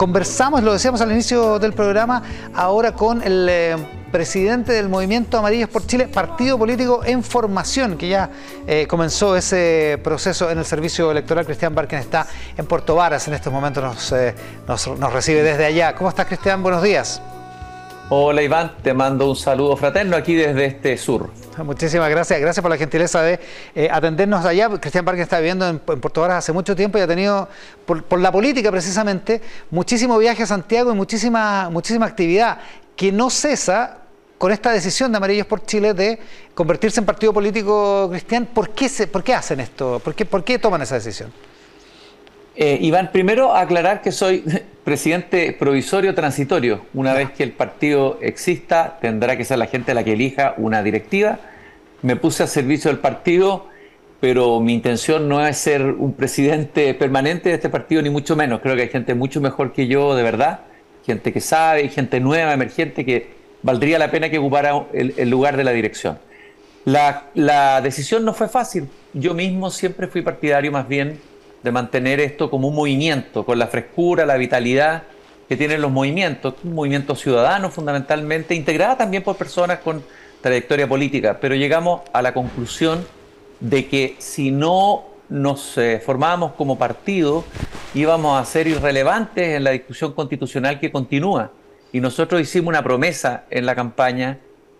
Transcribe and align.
Conversamos, 0.00 0.62
lo 0.62 0.72
decíamos 0.72 1.02
al 1.02 1.12
inicio 1.12 1.58
del 1.58 1.74
programa, 1.74 2.22
ahora 2.54 2.92
con 2.92 3.22
el 3.22 3.46
eh, 3.50 3.76
presidente 4.10 4.72
del 4.72 4.88
Movimiento 4.88 5.36
Amarillos 5.36 5.68
por 5.68 5.86
Chile, 5.86 6.08
partido 6.08 6.56
político 6.56 7.02
en 7.04 7.22
formación, 7.22 7.98
que 7.98 8.08
ya 8.08 8.30
eh, 8.66 8.86
comenzó 8.88 9.36
ese 9.36 10.00
proceso 10.02 10.50
en 10.50 10.56
el 10.56 10.64
servicio 10.64 11.10
electoral. 11.10 11.44
Cristian 11.44 11.74
Barken 11.74 11.98
está 11.98 12.26
en 12.56 12.64
Puerto 12.64 12.94
Varas, 12.94 13.28
en 13.28 13.34
estos 13.34 13.52
momentos 13.52 14.10
eh, 14.12 14.34
nos, 14.66 14.88
nos 14.88 15.12
recibe 15.12 15.42
desde 15.42 15.66
allá. 15.66 15.94
¿Cómo 15.94 16.08
estás, 16.08 16.24
Cristian? 16.24 16.62
Buenos 16.62 16.82
días. 16.82 17.20
Hola 18.12 18.42
Iván, 18.42 18.72
te 18.82 18.92
mando 18.92 19.30
un 19.30 19.36
saludo 19.36 19.76
fraterno 19.76 20.16
aquí 20.16 20.34
desde 20.34 20.64
este 20.64 20.96
sur. 20.98 21.30
Muchísimas 21.62 22.10
gracias, 22.10 22.40
gracias 22.40 22.60
por 22.60 22.68
la 22.68 22.76
gentileza 22.76 23.22
de 23.22 23.38
eh, 23.72 23.88
atendernos 23.88 24.44
allá. 24.44 24.68
Cristian 24.80 25.04
Parque 25.04 25.22
está 25.22 25.38
viviendo 25.38 25.68
en, 25.68 25.78
Puerto 25.78 26.20
Varas 26.20 26.38
hace 26.38 26.52
mucho 26.52 26.74
tiempo 26.74 26.98
y 26.98 27.02
ha 27.02 27.06
tenido, 27.06 27.48
por, 27.86 28.18
la 28.18 28.32
política 28.32 28.72
precisamente, 28.72 29.40
muchísimo 29.70 30.18
viaje 30.18 30.42
a 30.42 30.46
Santiago 30.46 30.90
y 30.90 30.96
muchísima, 30.96 31.70
muchísima 31.70 32.06
actividad 32.06 32.58
que 32.96 33.12
no 33.12 33.30
cesa 33.30 33.98
con 34.38 34.50
esta 34.50 34.72
decisión 34.72 35.12
de 35.12 35.18
Amarillos 35.18 35.46
por 35.46 35.64
Chile 35.64 35.94
de 35.94 36.18
convertirse 36.52 36.98
en 36.98 37.06
partido 37.06 37.32
político 37.32 38.08
cristiano. 38.10 38.48
¿Por 38.52 38.70
qué, 38.70 38.88
se, 38.88 39.06
por 39.06 39.22
qué 39.22 39.34
hacen 39.34 39.60
esto? 39.60 40.00
¿Por 40.00 40.16
qué, 40.16 40.24
¿Por 40.24 40.42
qué 40.42 40.58
toman 40.58 40.82
esa 40.82 40.96
decisión? 40.96 41.32
Eh, 42.62 42.76
Iván, 42.82 43.10
primero 43.10 43.56
aclarar 43.56 44.02
que 44.02 44.12
soy 44.12 44.44
presidente 44.84 45.56
provisorio 45.58 46.14
transitorio. 46.14 46.82
Una 46.92 47.14
vez 47.14 47.30
que 47.30 47.42
el 47.42 47.52
partido 47.52 48.18
exista, 48.20 48.98
tendrá 49.00 49.38
que 49.38 49.46
ser 49.46 49.56
la 49.56 49.64
gente 49.64 49.94
la 49.94 50.04
que 50.04 50.12
elija 50.12 50.52
una 50.58 50.82
directiva. 50.82 51.38
Me 52.02 52.16
puse 52.16 52.42
al 52.42 52.50
servicio 52.50 52.90
del 52.90 53.00
partido, 53.00 53.66
pero 54.20 54.60
mi 54.60 54.74
intención 54.74 55.26
no 55.26 55.46
es 55.46 55.56
ser 55.56 55.82
un 55.86 56.12
presidente 56.12 56.92
permanente 56.92 57.48
de 57.48 57.54
este 57.54 57.70
partido, 57.70 58.02
ni 58.02 58.10
mucho 58.10 58.36
menos. 58.36 58.60
Creo 58.60 58.76
que 58.76 58.82
hay 58.82 58.88
gente 58.90 59.14
mucho 59.14 59.40
mejor 59.40 59.72
que 59.72 59.86
yo, 59.86 60.14
de 60.14 60.22
verdad. 60.22 60.60
Gente 61.06 61.32
que 61.32 61.40
sabe, 61.40 61.88
gente 61.88 62.20
nueva, 62.20 62.52
emergente, 62.52 63.06
que 63.06 63.30
valdría 63.62 63.98
la 63.98 64.10
pena 64.10 64.28
que 64.28 64.38
ocupara 64.38 64.84
el, 64.92 65.30
lugar 65.30 65.56
de 65.56 65.64
la 65.64 65.70
dirección. 65.70 66.18
La, 66.84 67.24
la 67.32 67.80
decisión 67.80 68.22
no 68.22 68.34
fue 68.34 68.50
fácil. 68.50 68.86
Yo 69.14 69.32
mismo 69.32 69.70
siempre 69.70 70.08
fui 70.08 70.20
partidario 70.20 70.70
más 70.70 70.86
bien 70.86 71.29
de 71.62 71.72
mantener 71.72 72.20
esto 72.20 72.50
como 72.50 72.68
un 72.68 72.74
movimiento, 72.74 73.44
con 73.44 73.58
la 73.58 73.66
frescura, 73.66 74.24
la 74.26 74.36
vitalidad 74.36 75.02
que 75.48 75.56
tienen 75.56 75.82
los 75.82 75.90
movimientos, 75.90 76.54
un 76.62 76.74
movimiento 76.74 77.14
ciudadano 77.14 77.70
fundamentalmente, 77.70 78.54
integrada 78.54 78.96
también 78.96 79.22
por 79.22 79.36
personas 79.36 79.80
con 79.80 80.02
trayectoria 80.40 80.88
política, 80.88 81.38
pero 81.40 81.54
llegamos 81.54 82.02
a 82.12 82.22
la 82.22 82.32
conclusión 82.32 83.04
de 83.58 83.88
que 83.88 84.16
si 84.18 84.50
no 84.50 85.04
nos 85.28 85.76
eh, 85.76 86.00
formábamos 86.04 86.52
como 86.52 86.78
partido, 86.78 87.44
íbamos 87.94 88.40
a 88.40 88.44
ser 88.44 88.66
irrelevantes 88.66 89.56
en 89.56 89.64
la 89.64 89.70
discusión 89.70 90.12
constitucional 90.12 90.80
que 90.80 90.90
continúa. 90.90 91.52
Y 91.92 92.00
nosotros 92.00 92.40
hicimos 92.40 92.68
una 92.68 92.82
promesa 92.82 93.44
en 93.50 93.66
la 93.66 93.74
campaña 93.74 94.38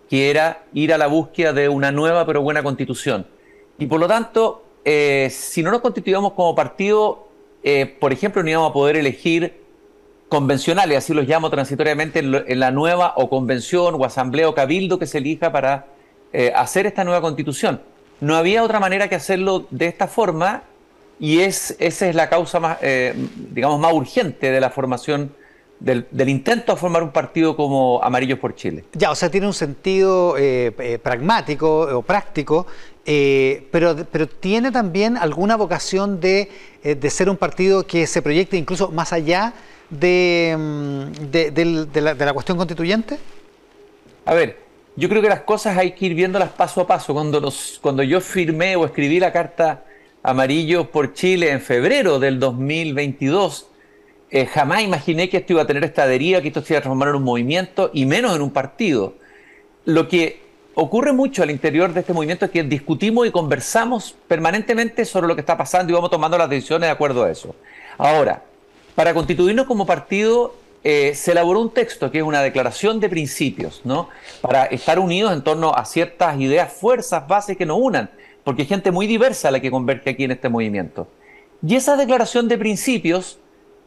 que 0.09 0.31
era 0.31 0.65
ir 0.73 0.93
a 0.93 0.99
la 0.99 1.07
búsqueda 1.07 1.53
de 1.53 1.69
una 1.69 1.93
nueva 1.93 2.27
pero 2.27 2.43
buena 2.43 2.63
constitución. 2.63 3.27
Y 3.79 3.87
por 3.87 4.01
lo 4.01 4.09
tanto, 4.09 4.65
eh, 4.85 5.29
si 5.31 5.63
no 5.63 5.71
nos 5.71 5.81
constituíamos 5.81 6.33
como 6.33 6.55
partido, 6.55 7.29
eh, 7.63 7.87
por 8.01 8.13
ejemplo, 8.13 8.43
no 8.43 8.51
íbamos 8.51 8.71
a 8.71 8.73
poder 8.73 8.97
elegir 8.97 9.61
convencionales, 10.29 10.99
así 10.99 11.13
los 11.13 11.27
llamo 11.27 11.51
transitoriamente, 11.51 12.21
en, 12.21 12.61
la 12.61 12.71
nueva 12.71 13.15
o 13.17 13.29
convención 13.29 13.97
o 13.97 14.05
asamblea 14.05 14.49
o 14.49 14.55
cabildo 14.55 14.99
que 14.99 15.07
se 15.07 15.19
elija 15.19 15.53
para 15.53 15.87
eh, 16.33 16.53
hacer 16.55 16.87
esta 16.87 17.05
nueva 17.05 17.21
constitución. 17.21 17.83
No 18.21 18.37
había 18.37 18.63
otra 18.63 18.81
manera 18.81 19.09
que 19.09 19.17
hacerlo 19.17 19.67
de 19.71 19.87
esta 19.87 20.07
forma 20.07 20.63
y 21.19 21.41
es, 21.41 21.77
esa 21.79 22.09
es 22.09 22.15
la 22.15 22.29
causa 22.29 22.61
más, 22.61 22.79
digamos, 23.35 23.79
más 23.79 23.93
urgente 23.93 24.51
de 24.51 24.61
la 24.61 24.71
formación 24.71 25.35
del, 25.79 26.07
intento 26.29 26.73
de 26.73 26.79
formar 26.79 27.03
un 27.03 27.11
partido 27.11 27.57
como 27.57 28.03
Amarillos 28.03 28.39
por 28.39 28.55
Chile. 28.55 28.85
Ya, 28.93 29.11
o 29.11 29.15
sea, 29.15 29.31
tiene 29.31 29.47
un 29.47 29.55
sentido 29.55 30.37
pragmático 31.03 31.99
o 31.99 32.03
práctico 32.03 32.67
eh, 33.07 33.67
pero, 33.71 33.97
pero 34.11 34.29
tiene 34.29 34.71
también 34.71 35.17
alguna 35.17 35.57
vocación 35.57 36.21
de, 36.21 36.51
eh, 36.83 36.95
de, 36.95 37.11
ser 37.11 37.31
un 37.31 37.37
partido 37.37 37.87
que 37.87 38.07
se 38.07 38.21
proyecte 38.21 38.57
incluso 38.57 38.91
más 38.91 39.13
allá 39.13 39.55
de, 39.91 40.57
mm, 40.59 41.31
de, 41.31 42.01
la, 42.01 42.33
cuestión 42.33 42.57
constituyente? 42.57 43.19
A 44.25 44.35
ver, 44.35 44.59
yo 44.97 45.09
creo 45.09 45.23
que 45.23 45.29
las 45.29 45.41
cosas 45.41 45.77
hay 45.77 45.93
que 45.93 46.07
ir 46.07 46.15
viéndolas 46.15 46.51
paso 46.51 46.83
a 46.83 46.87
paso. 46.87 47.13
Cuando, 47.13 47.53
cuando 47.81 48.03
yo 48.03 48.21
firmé 48.21 48.77
o 48.77 48.85
escribí 48.85 49.19
la 49.19 49.33
carta 49.33 49.85
Amarillo 50.23 50.91
por 50.91 51.15
Chile 51.15 51.51
en 51.51 51.61
febrero 51.61 52.19
del 52.19 52.39
2022, 52.39 53.67
eh, 54.31 54.47
jamás 54.47 54.83
imaginé 54.83 55.29
que 55.29 55.39
esto 55.39 55.55
iba 55.55 55.63
a 55.63 55.67
tener 55.67 55.83
esta 55.85 56.07
deriva, 56.07 56.41
que 56.41 56.49
esto 56.49 56.63
se 56.63 56.75
iba 56.75 56.79
a 56.79 56.83
transformar 56.83 57.09
en 57.09 57.17
un 57.17 57.25
movimiento 57.25 57.91
y 57.93 58.07
menos 58.07 58.37
en 58.37 58.43
un 58.43 58.53
partido. 58.53 59.15
Lo 59.87 60.07
que 60.07 60.50
ocurre 60.81 61.13
mucho 61.13 61.43
al 61.43 61.51
interior 61.51 61.93
de 61.93 62.01
este 62.01 62.15
movimiento 62.15 62.51
que 62.51 62.63
discutimos 62.63 63.27
y 63.27 63.31
conversamos 63.31 64.17
permanentemente 64.27 65.05
sobre 65.05 65.29
lo 65.29 65.35
que 65.35 65.41
está 65.41 65.55
pasando 65.55 65.93
y 65.93 65.95
vamos 65.95 66.09
tomando 66.09 66.39
las 66.39 66.49
decisiones 66.49 66.87
de 66.87 66.93
acuerdo 66.93 67.25
a 67.25 67.31
eso. 67.31 67.55
Ahora, 67.99 68.43
para 68.95 69.13
constituirnos 69.13 69.67
como 69.67 69.85
partido 69.85 70.55
eh, 70.83 71.15
se 71.15 71.33
elaboró 71.33 71.61
un 71.61 71.69
texto 71.69 72.11
que 72.11 72.19
es 72.19 72.25
una 72.25 72.41
declaración 72.41 72.99
de 72.99 73.11
principios, 73.11 73.83
¿no? 73.85 74.09
Para 74.41 74.65
estar 74.65 74.99
unidos 74.99 75.35
en 75.35 75.45
torno 75.45 75.75
a 75.75 75.85
ciertas 75.85 76.41
ideas, 76.41 76.73
fuerzas, 76.73 77.29
bases 77.29 77.59
que 77.59 77.67
nos 77.67 77.77
unan, 77.79 78.11
porque 78.43 78.63
hay 78.63 78.69
gente 78.69 78.91
muy 78.91 79.07
diversa 79.07 79.51
la 79.51 79.61
que 79.61 79.71
converge 79.71 80.09
aquí 80.09 80.25
en 80.25 80.31
este 80.31 80.49
movimiento. 80.49 81.09
Y 81.63 81.77
esa 81.77 81.95
declaración 81.99 82.49
de 82.49 82.57
principios 82.57 83.39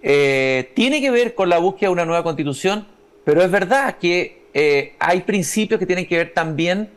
eh, 0.04 0.72
tiene 0.76 1.02
que 1.02 1.10
ver 1.10 1.34
con 1.34 1.50
la 1.50 1.58
búsqueda 1.58 1.88
de 1.88 1.94
una 1.94 2.06
nueva 2.06 2.22
constitución, 2.22 2.86
pero 3.24 3.42
es 3.42 3.50
verdad 3.50 3.98
que 3.98 4.43
eh, 4.54 4.96
hay 5.00 5.22
principios 5.22 5.80
que 5.80 5.86
tienen 5.86 6.08
que 6.08 6.18
ver 6.18 6.34
también 6.34 6.90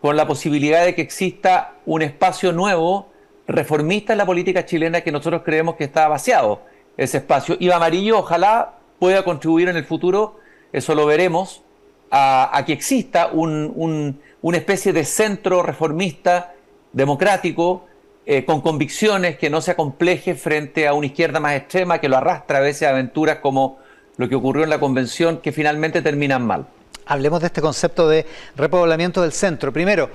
con 0.00 0.16
la 0.16 0.26
posibilidad 0.26 0.84
de 0.84 0.94
que 0.94 1.02
exista 1.02 1.74
un 1.86 2.02
espacio 2.02 2.52
nuevo, 2.52 3.10
reformista 3.46 4.12
en 4.12 4.18
la 4.18 4.26
política 4.26 4.64
chilena 4.66 5.02
que 5.02 5.12
nosotros 5.12 5.42
creemos 5.44 5.76
que 5.76 5.84
está 5.84 6.08
vaciado 6.08 6.62
ese 6.96 7.18
espacio. 7.18 7.56
Y 7.58 7.70
Amarillo 7.70 8.18
ojalá 8.18 8.74
pueda 8.98 9.24
contribuir 9.24 9.68
en 9.68 9.76
el 9.76 9.84
futuro, 9.84 10.38
eso 10.72 10.94
lo 10.94 11.06
veremos, 11.06 11.62
a, 12.10 12.62
que 12.66 12.72
exista 12.72 13.30
una 13.32 14.56
especie 14.56 14.92
de 14.92 15.04
centro 15.04 15.62
reformista, 15.62 16.54
democrático, 16.92 17.86
eh, 18.26 18.44
con 18.44 18.60
convicciones 18.60 19.36
que 19.36 19.50
no 19.50 19.60
se 19.60 19.72
acompleje 19.72 20.34
frente 20.34 20.86
a 20.86 20.94
una 20.94 21.06
izquierda 21.06 21.40
más 21.40 21.54
extrema 21.56 21.98
que 21.98 22.08
lo 22.08 22.16
arrastra 22.16 22.58
a 22.58 22.60
veces 22.60 22.88
a 22.88 22.90
aventuras 22.90 23.38
como 23.38 23.78
lo 24.16 24.28
que 24.28 24.34
ocurrió 24.34 24.64
en 24.64 24.70
la 24.70 24.80
convención 24.80 25.38
que 25.38 25.52
finalmente 25.52 26.02
terminan 26.02 26.46
mal. 26.46 26.66
Hablemos 27.06 27.40
de 27.40 27.46
este 27.46 27.60
concepto 27.60 28.08
de 28.08 28.26
repoblamiento 28.56 29.22
del 29.22 29.32
centro. 29.32 29.72
Primero, 29.72 30.10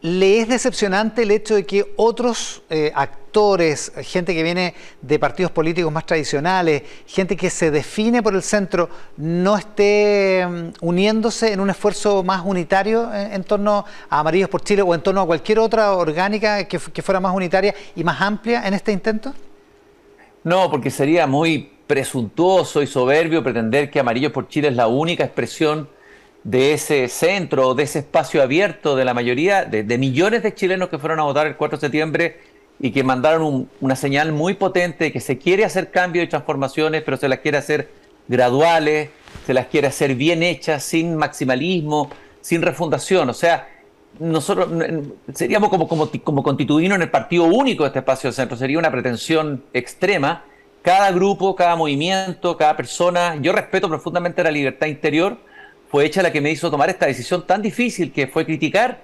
¿le 0.00 0.40
es 0.40 0.48
decepcionante 0.48 1.22
el 1.22 1.30
hecho 1.30 1.54
de 1.54 1.64
que 1.64 1.94
otros 1.96 2.62
eh, 2.70 2.92
actores, 2.94 3.92
gente 4.02 4.34
que 4.34 4.42
viene 4.42 4.74
de 5.00 5.18
partidos 5.18 5.50
políticos 5.50 5.90
más 5.90 6.04
tradicionales, 6.04 6.82
gente 7.06 7.36
que 7.36 7.50
se 7.50 7.70
define 7.70 8.22
por 8.22 8.34
el 8.34 8.42
centro, 8.42 8.88
no 9.16 9.56
esté 9.56 10.46
mm, 10.46 10.68
uniéndose 10.82 11.52
en 11.52 11.60
un 11.60 11.70
esfuerzo 11.70 12.22
más 12.22 12.42
unitario 12.44 13.12
en, 13.14 13.42
torno 13.44 13.84
a 14.10 14.20
Amarillos 14.20 14.48
por 14.48 14.62
Chile 14.62 14.82
o 14.82 14.94
en 14.94 15.00
torno 15.00 15.22
a 15.22 15.26
cualquier 15.26 15.58
otra 15.58 15.94
orgánica 15.94 16.64
que 16.64 16.78
fuera 16.78 17.20
más 17.20 17.34
unitaria 17.34 17.74
y 17.96 18.04
más 18.04 18.20
amplia 18.20 18.66
en 18.66 18.74
este 18.74 18.92
intento? 18.92 19.34
No, 20.48 20.70
porque 20.70 20.90
sería 20.90 21.26
muy 21.26 21.68
presuntuoso 21.86 22.80
y 22.80 22.86
soberbio 22.86 23.44
pretender 23.44 23.90
que 23.90 24.00
Amarillos 24.00 24.32
por 24.32 24.48
Chile 24.48 24.68
es 24.68 24.76
la 24.76 24.86
única 24.86 25.22
expresión 25.22 25.90
de 26.42 26.72
ese 26.72 27.06
centro, 27.08 27.74
de 27.74 27.82
ese 27.82 27.98
espacio 27.98 28.42
abierto 28.42 28.96
de 28.96 29.04
la 29.04 29.12
mayoría, 29.12 29.66
de, 29.66 29.98
millones 29.98 30.42
de 30.42 30.54
chilenos 30.54 30.88
que 30.88 30.96
fueron 30.96 31.20
a 31.20 31.24
votar 31.24 31.46
el 31.46 31.56
4 31.56 31.76
de 31.76 31.80
septiembre 31.82 32.40
y 32.80 32.92
que 32.92 33.04
mandaron 33.04 33.68
una 33.82 33.94
señal 33.94 34.32
muy 34.32 34.54
potente 34.54 35.04
de 35.04 35.12
que 35.12 35.20
se 35.20 35.36
quiere 35.36 35.66
hacer 35.66 35.90
cambios 35.90 36.24
y 36.24 36.28
transformaciones, 36.28 37.02
pero 37.02 37.18
se 37.18 37.28
las 37.28 37.40
quiere 37.40 37.58
hacer 37.58 37.90
graduales, 38.26 39.10
se 39.44 39.52
las 39.52 39.66
quiere 39.66 39.88
hacer 39.88 40.14
bien 40.14 40.42
hechas, 40.42 40.82
sin 40.82 41.14
maximalismo, 41.14 42.08
sin 42.40 42.62
refundación. 42.62 43.28
O 43.28 43.34
sea, 43.34 43.68
nosotros 44.18 44.68
seríamos 45.34 45.70
como, 45.70 45.86
como, 45.86 46.10
como 46.24 46.44
en 46.50 47.02
el 47.02 47.10
partido 47.10 47.44
único 47.44 47.84
de 47.84 47.88
este 47.88 48.00
espacio 48.00 48.30
de 48.30 48.34
centro, 48.34 48.56
sería 48.56 48.78
una 48.78 48.90
pretensión 48.90 49.62
extrema 49.72 50.44
cada 50.82 51.10
grupo, 51.10 51.54
cada 51.54 51.76
movimiento, 51.76 52.56
cada 52.56 52.76
persona, 52.76 53.36
yo 53.40 53.52
respeto 53.52 53.88
profundamente 53.88 54.42
la 54.42 54.50
libertad 54.50 54.86
interior, 54.86 55.36
fue 55.90 56.04
hecha 56.04 56.22
la 56.22 56.32
que 56.32 56.40
me 56.40 56.50
hizo 56.50 56.70
tomar 56.70 56.88
esta 56.88 57.06
decisión 57.06 57.46
tan 57.46 57.62
difícil 57.62 58.12
que 58.12 58.26
fue 58.26 58.44
criticar 58.44 59.00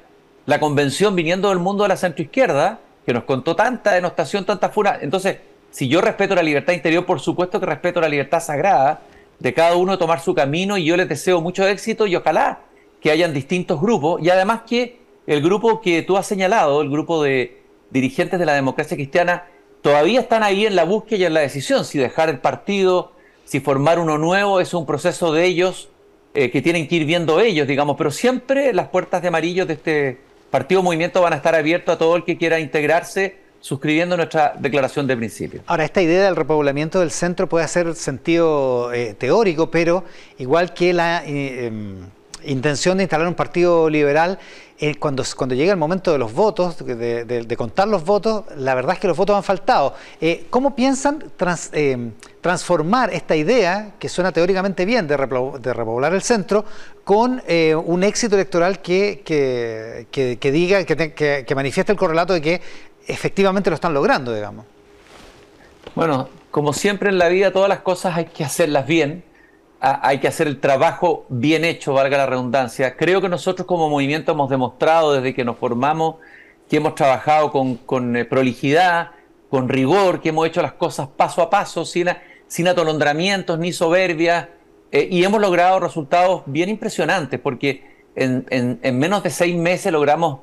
la 0.47 0.61
convención 0.61 1.15
viniendo 1.17 1.49
del 1.49 1.59
mundo 1.59 1.83
de 1.83 1.89
la 1.89 1.97
centroizquierda, 1.97 2.81
que 3.05 3.13
nos 3.13 3.25
contó 3.25 3.57
tanta 3.57 3.93
denostación, 3.93 4.45
tanta 4.45 4.69
fura. 4.69 4.99
Entonces, 5.01 5.39
si 5.71 5.89
yo 5.89 6.01
respeto 6.01 6.35
la 6.35 6.43
libertad 6.43 6.73
interior, 6.73 7.05
por 7.05 7.21
supuesto 7.21 7.61
que 7.61 7.67
respeto 7.67 8.01
la 8.01 8.09
libertad 8.09 8.41
sagrada 8.41 9.01
de 9.39 9.53
cada 9.53 9.77
uno 9.77 9.93
de 9.93 9.99
tomar 9.99 10.21
su 10.21 10.35
camino 10.35 10.79
y 10.79 10.85
yo 10.85 10.97
les 10.97 11.09
deseo 11.09 11.41
mucho 11.41 11.67
éxito 11.67 12.07
y 12.07 12.17
ojalá 12.17 12.61
que 13.05 13.11
hayan 13.11 13.35
distintos 13.35 13.83
grupos 13.83 14.23
y 14.23 14.31
además 14.31 14.63
que 14.67 14.99
el 15.27 15.43
grupo 15.43 15.83
que 15.83 16.01
tú 16.01 16.17
has 16.17 16.27
señalado, 16.27 16.81
el 16.81 16.89
grupo 16.89 17.23
de 17.23 17.61
dirigentes 17.91 18.41
de 18.41 18.47
la 18.47 18.55
democracia 18.55 18.97
cristiana, 18.97 19.45
todavía 19.83 20.21
están 20.21 20.43
ahí 20.43 20.65
en 20.65 20.75
la 20.75 20.85
búsqueda 20.85 21.19
y 21.19 21.25
en 21.27 21.35
la 21.35 21.41
decisión 21.41 21.85
si 21.85 21.99
dejar 21.99 22.31
el 22.31 22.39
partido, 22.39 23.13
si 23.45 23.61
formar 23.61 23.99
uno 23.99 24.17
nuevo 24.17 24.59
es 24.59 24.73
un 24.73 24.87
proceso 24.87 25.35
de 25.35 25.45
ellos 25.45 25.91
eh, 26.33 26.51
que 26.51 26.63
tienen 26.63 26.89
que 26.89 26.95
ir 26.95 27.05
viendo 27.05 27.41
ellos, 27.41 27.69
digamos, 27.69 27.97
pero 27.99 28.11
siempre 28.11 28.73
las 28.73 28.89
puertas 28.89 29.21
de 29.21 29.29
amarillo 29.29 29.67
de 29.67 29.75
este 29.75 30.21
partido 30.51 30.83
movimiento 30.83 31.21
van 31.21 31.35
a 31.35 31.37
estar 31.37 31.55
abiertas 31.55 31.97
a 31.97 31.99
todo 31.99 32.17
el 32.17 32.25
que 32.25 32.39
quiera 32.39 32.59
integrarse 32.59 33.37
suscribiendo 33.61 34.17
nuestra 34.17 34.55
declaración 34.59 35.07
de 35.07 35.15
principio. 35.15 35.61
Ahora, 35.67 35.85
esta 35.85 36.01
idea 36.01 36.25
del 36.25 36.37
repoblamiento 36.37 37.01
del 37.01 37.11
centro 37.11 37.51
puede 37.51 37.67
hacer 37.67 37.95
sentido 37.97 38.95
eh, 38.95 39.13
teórico, 39.13 39.71
pero 39.71 40.05
igual 40.39 40.73
que 40.73 40.95
la 40.95 41.23
eh, 41.27 41.67
em, 41.67 42.07
intención 42.47 42.97
de 42.99 43.05
instalar 43.05 43.27
un 43.27 43.35
partido 43.35 43.89
liberal, 43.89 44.39
eh, 44.79 44.97
cuando, 44.97 45.23
cuando 45.37 45.55
llega 45.55 45.71
el 45.71 45.79
momento 45.79 46.11
de 46.11 46.19
los 46.19 46.33
votos, 46.33 46.85
de, 46.85 47.55
contar 47.57 47.87
los 47.87 48.05
votos, 48.05 48.45
la 48.57 48.75
verdad 48.75 48.95
es 48.95 49.01
que 49.01 49.07
los 49.07 49.17
votos 49.17 49.37
han 49.37 49.45
faltado. 49.45 49.95
Eh, 50.21 50.47
¿Cómo 50.51 50.75
piensan 50.75 51.25
eh, 51.73 52.11
transformar 52.41 53.15
esta 53.15 53.37
idea, 53.37 53.93
que 53.99 54.09
suena 54.09 54.33
teóricamente 54.33 54.85
bien, 54.85 55.07
de, 55.07 55.17
repoblar 55.17 56.13
el 56.13 56.23
centro, 56.23 56.65
con 57.05 57.43
un 57.87 58.03
éxito 58.03 58.35
electoral 58.35 58.81
que, 58.81 59.23
que, 59.25 60.53
diga, 60.53 60.85
que, 60.85 61.45
que 61.47 61.55
manifieste 61.55 61.93
el 61.93 61.99
correlato 61.99 62.33
de 62.33 62.41
que 62.41 62.61
efectivamente 63.07 63.71
lo 63.71 63.75
están 63.75 63.95
logrando, 63.95 64.35
digamos? 64.35 64.65
Bueno, 65.95 66.29
como 66.51 66.73
siempre 66.73 67.11
en 67.11 67.19
la 67.19 67.29
vida, 67.29 67.53
todas 67.53 67.69
las 67.69 67.81
cosas 67.81 68.17
hay 68.17 68.25
que 68.25 68.43
hacerlas 68.43 68.87
bien 68.87 69.23
hay 69.85 70.19
que 70.19 70.29
hacer 70.29 70.47
el 70.47 70.61
trabajo 70.61 71.27
bien 71.29 71.65
hecho, 71.65 71.93
valga 71.93 72.17
la 72.17 72.27
redundancia. 72.27 72.97
Creo 72.97 73.21
que 73.21 73.29
nosotros 73.29 73.67
como 73.67 73.91
movimiento 73.91 74.33
hemos 74.33 74.49
demostrado 74.49 75.15
desde 75.15 75.35
que 75.35 75.45
nos 75.45 75.59
formamos 75.59 76.17
que 76.69 76.79
hemos 76.79 76.95
trabajado 76.95 77.53
con, 77.53 78.17
eh, 78.17 78.25
prolijidad, 78.25 79.11
con 79.51 79.69
rigor, 79.69 80.23
que 80.23 80.31
hemos 80.31 80.47
hecho 80.47 80.63
las 80.63 80.73
cosas 80.73 81.09
paso 81.09 81.43
a 81.43 81.51
paso, 81.51 81.85
sin, 81.85 82.09
sin 82.47 82.67
atolondramientos 82.69 83.59
ni 83.59 83.73
soberbia, 83.73 84.51
eh, 84.91 85.07
y 85.11 85.23
hemos 85.25 85.41
logrado 85.41 85.81
resultados 85.81 86.43
bien 86.47 86.71
impresionantes, 86.71 87.39
porque 87.39 87.85
en, 88.17 88.79
menos 88.99 89.23
de 89.23 89.31
seis 89.31 89.57
meses 89.57 89.93
logramos 89.93 90.41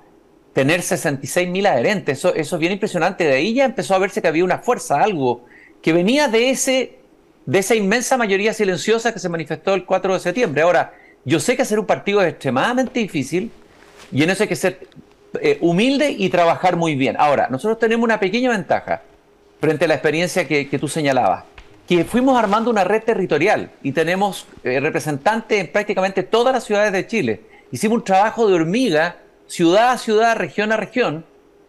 tener 0.53 0.83
66 0.83 1.49
mil 1.49 1.65
adherentes. 1.65 2.19
Eso, 2.19 2.35
eso 2.35 2.57
es 2.57 2.59
bien 2.59 2.73
impresionante. 2.73 3.23
De 3.23 3.33
ahí 3.33 3.53
ya 3.53 3.65
empezó 3.65 3.95
a 3.95 3.99
verse 3.99 4.21
que 4.21 4.27
había 4.27 4.43
una 4.43 4.59
fuerza, 4.59 5.01
algo 5.01 5.45
que 5.81 5.93
venía 5.93 6.27
de 6.27 6.51
ese 6.51 6.99
de 7.45 7.59
esa 7.59 7.75
inmensa 7.75 8.17
mayoría 8.17 8.53
silenciosa 8.53 9.13
que 9.13 9.19
se 9.19 9.29
manifestó 9.29 9.73
el 9.73 9.85
4 9.85 10.13
de 10.13 10.19
septiembre. 10.19 10.61
Ahora, 10.61 10.93
yo 11.25 11.39
sé 11.39 11.55
que 11.55 11.61
hacer 11.61 11.79
un 11.79 11.85
partido 11.85 12.21
es 12.21 12.29
extremadamente 12.29 12.99
difícil 12.99 13.51
y 14.11 14.23
en 14.23 14.29
eso 14.29 14.43
hay 14.43 14.49
que 14.49 14.55
ser 14.55 14.87
eh, 15.39 15.57
humilde 15.61 16.11
y 16.11 16.29
trabajar 16.29 16.75
muy 16.75 16.95
bien. 16.95 17.15
Ahora, 17.17 17.47
nosotros 17.49 17.79
tenemos 17.79 18.03
una 18.03 18.19
pequeña 18.19 18.49
ventaja 18.49 19.01
frente 19.59 19.85
a 19.85 19.87
la 19.87 19.93
experiencia 19.95 20.47
que, 20.47 20.65
tú 20.79 20.87
señalabas, 20.87 21.45
que 21.87 22.03
fuimos 22.03 22.37
armando 22.37 22.71
una 22.71 22.83
red 22.83 23.03
territorial 23.03 23.71
y 23.83 23.91
tenemos 23.91 24.47
eh, 24.63 24.79
representantes 24.79 25.59
en 25.59 25.71
prácticamente 25.71 26.23
todas 26.23 26.53
las 26.53 26.63
ciudades 26.63 26.91
de 26.91 27.07
Chile. 27.07 27.41
Hicimos 27.71 27.99
un 27.99 28.03
trabajo 28.03 28.47
de 28.47 28.55
hormiga, 28.55 29.17
ciudad 29.47 29.91
a 29.91 29.97
ciudad, 29.97 30.35
región 30.35 30.71
a 30.71 30.77
región, 30.77 31.25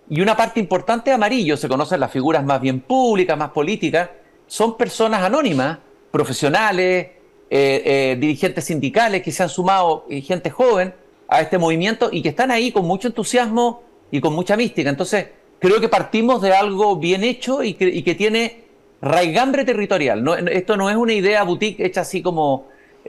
y 0.08 0.20
una 0.20 0.36
parte 0.36 0.58
importante 0.60 1.12
amarillo, 1.12 1.56
se 1.56 1.68
conocen 1.68 2.00
las 2.00 2.10
figuras 2.10 2.44
más 2.44 2.60
bien 2.60 2.80
públicas, 2.80 3.38
más 3.38 3.50
políticas, 3.50 4.10
son 4.52 4.76
personas 4.76 5.22
anónimas, 5.22 5.78
profesionales, 6.10 7.06
eh, 7.48 7.82
eh, 7.86 8.16
dirigentes 8.20 8.66
sindicales 8.66 9.22
que 9.22 9.32
se 9.32 9.42
han 9.42 9.48
sumado, 9.48 10.04
y 10.10 10.20
gente 10.20 10.50
joven, 10.50 10.92
a 11.26 11.40
este 11.40 11.56
movimiento 11.56 12.10
y 12.12 12.20
que 12.20 12.28
están 12.28 12.50
ahí 12.50 12.70
con 12.70 12.84
mucho 12.84 13.08
entusiasmo 13.08 13.82
y 14.10 14.20
con 14.20 14.34
mucha 14.34 14.54
mística. 14.54 14.90
Entonces, 14.90 15.28
creo 15.58 15.80
que 15.80 15.88
partimos 15.88 16.42
de 16.42 16.52
algo 16.52 16.96
bien 16.96 17.24
hecho 17.24 17.62
y 17.62 17.72
que, 17.72 17.86
y 17.88 18.02
que 18.02 18.14
tiene 18.14 18.64
raigambre 19.00 19.64
territorial. 19.64 20.22
No, 20.22 20.34
esto 20.34 20.76
no 20.76 20.90
es 20.90 20.96
una 20.96 21.14
idea 21.14 21.44
boutique 21.44 21.86
hecha 21.86 22.02
así 22.02 22.20
como 22.20 22.66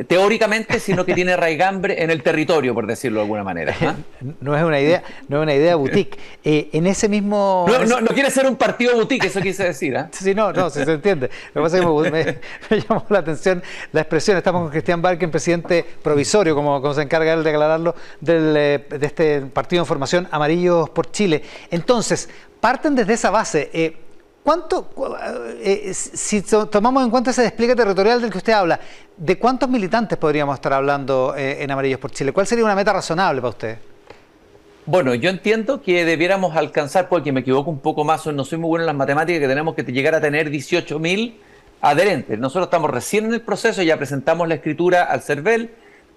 teóricamente, 0.08 0.80
sino 0.80 1.06
que 1.06 1.14
tiene 1.14 1.38
raigambre 1.38 2.02
en 2.04 2.10
el 2.10 2.24
territorio, 2.24 2.74
por 2.74 2.88
decirlo 2.88 3.20
de 3.20 3.24
alguna 3.24 3.44
manera. 3.44 3.76
¿ah? 3.82 3.96
No 4.42 4.58
es 4.58 4.64
una 4.64 4.80
idea, 4.80 5.04
no 5.28 5.38
es 5.38 5.44
una 5.44 5.54
idea 5.54 5.76
boutique. 5.76 6.18
Eh, 6.44 6.70
en 6.74 6.88
ese 6.88 7.08
mismo. 7.08 7.66
No, 7.68 8.02
no, 8.02 8.08
quiere 8.10 8.32
ser 8.32 8.48
un 8.48 8.56
partido 8.56 8.96
boutique, 8.96 9.28
eso 9.28 9.40
quise 9.42 9.66
decir. 9.66 9.96
¿eh? 9.96 10.06
Sí, 10.12 10.34
no, 10.34 10.52
no, 10.52 10.70
se 10.70 10.84
entiende. 10.84 11.30
Lo 11.54 11.62
que 11.62 11.66
pasa 11.66 11.78
es 11.78 11.84
que 11.84 12.40
me, 12.70 12.82
llamó 12.82 13.06
la 13.10 13.20
atención 13.20 13.62
la 13.92 14.02
expresión. 14.02 14.38
Estamos 14.38 14.64
con 14.64 14.72
Cristian 14.72 15.02
Barken, 15.02 15.30
presidente 15.30 15.86
provisorio, 16.02 16.56
como, 16.56 16.82
como 16.82 16.94
se 16.94 17.02
encarga 17.02 17.34
él 17.34 17.44
de 17.44 17.50
aclararlo, 17.50 17.96
del, 18.20 18.56
eh, 18.58 18.86
de 18.90 19.06
este 19.06 19.42
partido 19.42 19.84
en 19.84 19.86
formación 19.86 20.28
Amarillos 20.32 20.90
por 20.90 21.12
Chile. 21.12 21.44
Entonces, 21.70 22.30
parten 22.60 22.96
desde 22.96 23.14
esa 23.14 23.30
base. 23.30 23.70
¿Cuánto, 24.44 24.90
eh, 25.62 25.84
eh, 25.86 25.94
si 25.94 26.42
tomamos 26.42 27.02
en 27.04 27.10
cuenta 27.10 27.32
ese 27.32 27.44
despliegue 27.44 27.78
territorial 27.78 28.22
del 28.22 28.30
que 28.30 28.40
usted 28.40 28.52
habla, 28.52 28.78
¿de 29.16 29.40
cuántos 29.40 29.70
militantes 29.70 30.18
podríamos 30.18 30.56
estar 30.56 30.74
hablando 30.74 31.34
eh, 31.38 31.64
en 31.64 31.72
Amarillos 31.72 31.98
por 31.98 32.12
Chile? 32.12 32.34
¿Cuál 32.34 32.46
sería 32.46 32.66
una 32.66 32.76
meta 32.76 32.92
razonable 32.92 33.40
para 33.40 33.50
usted? 33.50 33.78
Bueno, 34.86 35.16
yo 35.16 35.30
entiendo 35.30 35.82
que 35.82 36.04
debiéramos 36.04 36.58
alcanzar, 36.58 37.08
porque 37.08 37.32
me 37.32 37.40
equivoco 37.40 37.72
un 37.72 37.80
poco 37.80 38.04
más, 38.04 38.26
no 38.28 38.44
soy 38.44 38.58
muy 38.58 38.68
bueno 38.68 38.84
en 38.84 38.88
las 38.88 38.96
matemáticas, 38.98 39.40
que 39.40 39.48
tenemos 39.48 39.76
que 39.76 39.84
llegar 39.84 40.14
a 40.14 40.20
tener 40.20 40.50
18 40.50 41.00
mil 41.00 41.40
adherentes. 41.80 42.38
Nosotros 42.38 42.66
estamos 42.66 42.92
recién 42.92 43.24
en 43.24 43.34
el 43.36 43.42
proceso, 43.42 43.82
ya 43.82 43.96
presentamos 43.96 44.46
la 44.50 44.56
escritura 44.56 45.04
al 45.06 45.22
CERVEL, 45.22 45.70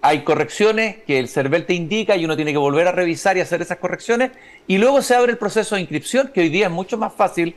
hay 0.02 0.24
correcciones 0.24 0.96
que 1.06 1.20
el 1.20 1.28
CERVEL 1.28 1.64
te 1.64 1.74
indica 1.74 2.16
y 2.16 2.24
uno 2.24 2.34
tiene 2.34 2.50
que 2.50 2.58
volver 2.58 2.88
a 2.88 2.92
revisar 2.92 3.36
y 3.36 3.40
hacer 3.40 3.62
esas 3.62 3.78
correcciones, 3.78 4.32
y 4.66 4.78
luego 4.78 5.00
se 5.00 5.14
abre 5.14 5.30
el 5.30 5.38
proceso 5.38 5.76
de 5.76 5.82
inscripción, 5.82 6.32
que 6.34 6.40
hoy 6.40 6.48
día 6.48 6.66
es 6.66 6.72
mucho 6.72 6.98
más 6.98 7.12
fácil 7.14 7.54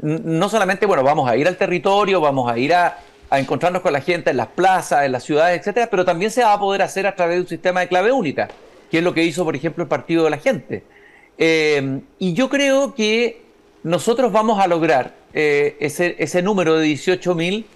no 0.00 0.48
solamente, 0.48 0.86
bueno, 0.86 1.02
vamos 1.02 1.28
a 1.28 1.36
ir 1.36 1.46
al 1.48 1.56
territorio, 1.56 2.20
vamos 2.20 2.50
a 2.50 2.58
ir 2.58 2.74
a, 2.74 2.98
encontrarnos 3.30 3.82
con 3.82 3.92
la 3.92 4.00
gente 4.00 4.30
en 4.30 4.38
las 4.38 4.46
plazas, 4.46 5.04
en 5.04 5.12
las 5.12 5.22
ciudades, 5.22 5.60
etcétera, 5.60 5.88
pero 5.90 6.02
también 6.02 6.30
se 6.30 6.42
va 6.42 6.54
a 6.54 6.58
poder 6.58 6.80
hacer 6.80 7.06
a 7.06 7.14
través 7.14 7.36
de 7.36 7.40
un 7.42 7.48
sistema 7.48 7.80
de 7.80 7.88
clave 7.88 8.10
única, 8.10 8.48
que 8.90 8.98
es 8.98 9.04
lo 9.04 9.12
que 9.12 9.22
hizo, 9.22 9.44
por 9.44 9.54
ejemplo, 9.54 9.82
el 9.82 9.88
Partido 9.88 10.24
de 10.24 10.30
la 10.30 10.38
Gente. 10.38 10.82
Eh, 11.36 12.00
y 12.18 12.32
yo 12.32 12.48
creo 12.48 12.94
que 12.94 13.42
nosotros 13.82 14.32
vamos 14.32 14.60
a 14.60 14.66
lograr 14.66 15.14
eh, 15.34 15.76
ese, 15.78 16.16
ese 16.18 16.40
número 16.40 16.78
de 16.78 16.86
18.000 16.86 17.66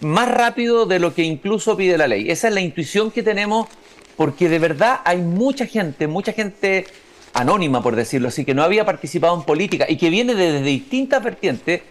más 0.00 0.28
rápido 0.30 0.86
de 0.86 0.98
lo 0.98 1.14
que 1.14 1.22
incluso 1.22 1.76
pide 1.76 1.98
la 1.98 2.08
ley. 2.08 2.30
Esa 2.30 2.48
es 2.48 2.54
la 2.54 2.60
intuición 2.60 3.10
que 3.10 3.22
tenemos, 3.22 3.68
porque 4.16 4.48
de 4.48 4.58
verdad 4.58 5.00
hay 5.04 5.18
mucha 5.18 5.66
gente, 5.66 6.06
mucha 6.06 6.32
gente 6.32 6.86
anónima, 7.34 7.82
por 7.82 7.96
decirlo 7.96 8.28
así, 8.28 8.44
que 8.44 8.54
no 8.54 8.62
había 8.62 8.86
participado 8.86 9.36
en 9.36 9.42
política 9.42 9.86
y 9.88 9.96
que 9.96 10.08
viene 10.08 10.34
desde 10.34 10.62
distintas 10.62 11.22
vertientes, 11.22 11.82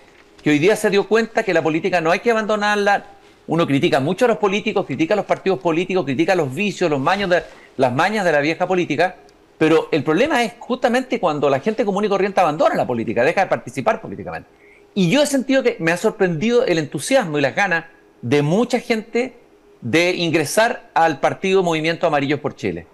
que 0.41 0.49
hoy 0.49 0.59
día 0.59 0.75
se 0.75 0.89
dio 0.89 1.07
cuenta 1.07 1.43
que 1.43 1.53
la 1.53 1.61
política 1.61 2.01
no 2.01 2.11
hay 2.11 2.19
que 2.19 2.31
abandonarla. 2.31 3.05
Uno 3.45 3.67
critica 3.67 3.99
mucho 3.99 4.25
a 4.25 4.29
los 4.29 4.37
políticos, 4.37 4.85
critica 4.85 5.13
a 5.13 5.17
los 5.17 5.25
partidos 5.25 5.59
políticos, 5.59 6.05
critica 6.05 6.33
los 6.33 6.53
vicios, 6.53 6.89
los 6.89 6.99
maños 6.99 7.29
de, 7.29 7.43
las 7.77 7.93
mañas 7.93 8.23
de 8.25 8.31
la 8.31 8.39
vieja 8.39 8.65
política, 8.65 9.17
pero 9.57 9.89
el 9.91 10.03
problema 10.03 10.43
es 10.43 10.53
justamente 10.59 11.19
cuando 11.19 11.49
la 11.49 11.59
gente 11.59 11.85
común 11.85 12.05
y 12.05 12.09
corriente 12.09 12.39
abandona 12.39 12.75
la 12.75 12.87
política, 12.87 13.23
deja 13.23 13.41
de 13.41 13.47
participar 13.47 14.01
políticamente. 14.01 14.49
Y 14.95 15.09
yo 15.09 15.21
he 15.21 15.25
sentido 15.25 15.63
que 15.63 15.75
me 15.79 15.91
ha 15.91 15.97
sorprendido 15.97 16.65
el 16.65 16.77
entusiasmo 16.77 17.37
y 17.37 17.41
las 17.41 17.55
ganas 17.55 17.85
de 18.21 18.41
mucha 18.41 18.79
gente 18.79 19.33
de 19.81 20.15
ingresar 20.15 20.89
al 20.93 21.19
partido 21.19 21.63
Movimiento 21.63 22.07
Amarillo 22.07 22.41
por 22.41 22.55
Chile. 22.55 22.87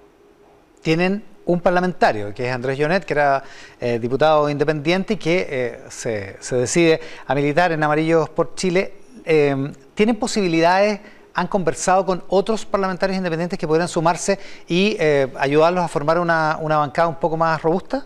Tienen 0.82 1.24
un 1.50 1.62
parlamentario, 1.62 2.34
que 2.34 2.48
es 2.48 2.54
Andrés 2.54 2.78
Jonet, 2.80 3.04
que 3.06 3.14
era 3.14 3.44
eh, 3.80 3.98
diputado 4.00 4.50
independiente 4.50 5.16
y 5.16 5.18
que 5.18 5.48
eh, 5.50 5.80
se, 5.90 6.56
decide 6.56 7.00
a 7.26 7.34
militar 7.34 7.72
en 7.72 7.84
Amarillos 7.84 8.30
por 8.30 8.54
Chile. 8.54 8.94
Eh, 9.26 9.74
¿Tienen 9.96 10.16
posibilidades? 10.16 11.00
¿Han 11.34 11.48
conversado 11.48 12.06
con 12.06 12.24
otros 12.28 12.66
parlamentarios 12.66 13.18
independientes 13.18 13.58
que 13.58 13.68
podrían 13.68 13.88
sumarse 13.88 14.38
y 14.68 14.98
ayudarlos 15.38 15.84
a 15.84 15.88
formar 15.88 16.20
una, 16.20 16.58
una 16.60 16.78
bancada 16.78 17.08
un 17.08 17.16
poco 17.16 17.38
más 17.38 17.62
robusta? 17.62 18.06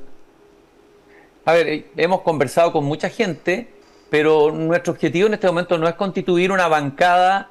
A 1.45 1.53
ver, 1.53 1.87
hemos 1.97 2.21
conversado 2.21 2.71
con 2.71 2.85
mucha 2.85 3.09
gente, 3.09 3.67
pero 4.09 4.51
nuestro 4.51 4.93
objetivo 4.93 5.27
en 5.27 5.33
este 5.33 5.47
momento 5.47 5.77
no 5.77 5.87
es 5.87 5.95
constituir 5.95 6.51
una 6.51 6.67
bancada 6.67 7.49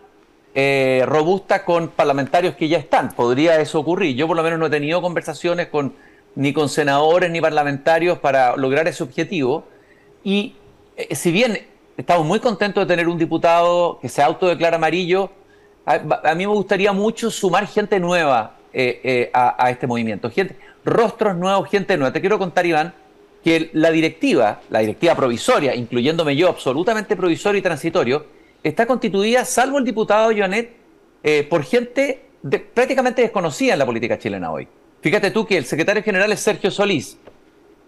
eh, 0.55 1.05
robusta 1.07 1.65
con 1.65 1.89
parlamentarios 1.89 2.55
que 2.57 2.69
ya 2.69 2.79
están. 2.79 3.13
Podría 3.15 3.61
eso 3.61 3.81
ocurrir. 3.81 4.15
Yo 4.15 4.27
por 4.27 4.37
lo 4.37 4.43
menos 4.43 4.59
no 4.59 4.67
he 4.67 4.71
tenido 4.71 5.01
conversaciones 5.01 5.69
con 5.69 5.95
ni 6.35 6.53
con 6.53 6.69
senadores 6.69 7.31
ni 7.31 7.41
parlamentarios 7.41 8.19
para 8.19 8.57
lograr 8.57 8.87
ese 8.89 9.03
objetivo. 9.03 9.65
Y 10.25 10.55
eh, 10.97 11.15
si 11.15 11.31
bien 11.31 11.59
estamos 11.97 12.27
muy 12.27 12.41
contentos 12.41 12.87
de 12.87 12.93
tener 12.93 13.09
un 13.09 13.19
diputado 13.19 13.99
que 14.01 14.09
se 14.09 14.23
autodeclara 14.23 14.77
amarillo, 14.77 15.31
a, 15.85 15.99
mí 16.35 16.47
me 16.47 16.53
gustaría 16.53 16.93
mucho 16.93 17.31
sumar 17.31 17.67
gente 17.67 17.99
nueva 17.99 18.57
eh, 18.73 19.31
a, 19.33 19.71
este 19.71 19.87
movimiento. 19.87 20.31
Gente, 20.31 20.57
rostros 20.85 21.37
nuevos, 21.37 21.69
gente 21.69 21.97
nueva. 21.97 22.13
Te 22.13 22.21
quiero 22.21 22.39
contar, 22.39 22.67
Iván, 22.67 22.95
que 23.43 23.71
la 23.73 23.91
directiva, 23.91 24.61
la 24.71 24.81
directiva 24.81 25.15
provisoria, 25.15 25.75
incluyéndome 25.75 26.37
yo, 26.37 26.49
absolutamente 26.49 27.17
provisorio 27.17 27.59
y 27.59 27.63
transitorio, 27.63 28.27
está 28.63 28.87
constituida, 28.87 29.45
salvo 29.45 29.79
el 29.79 29.85
diputado 29.85 30.33
Joanet, 30.37 30.73
eh, 31.23 31.45
por 31.45 31.65
gente 31.65 32.23
prácticamente 32.75 33.23
desconocida 33.23 33.75
en 33.75 33.79
la 33.79 33.87
política 33.87 34.19
chilena 34.19 34.51
hoy. 34.51 34.67
Fíjate 35.01 35.31
tú 35.31 35.47
que 35.47 35.57
el 35.57 35.65
secretario 35.65 36.03
general 36.03 36.33
es 36.33 36.41
Sergio 36.41 36.71
Solís. 36.71 37.19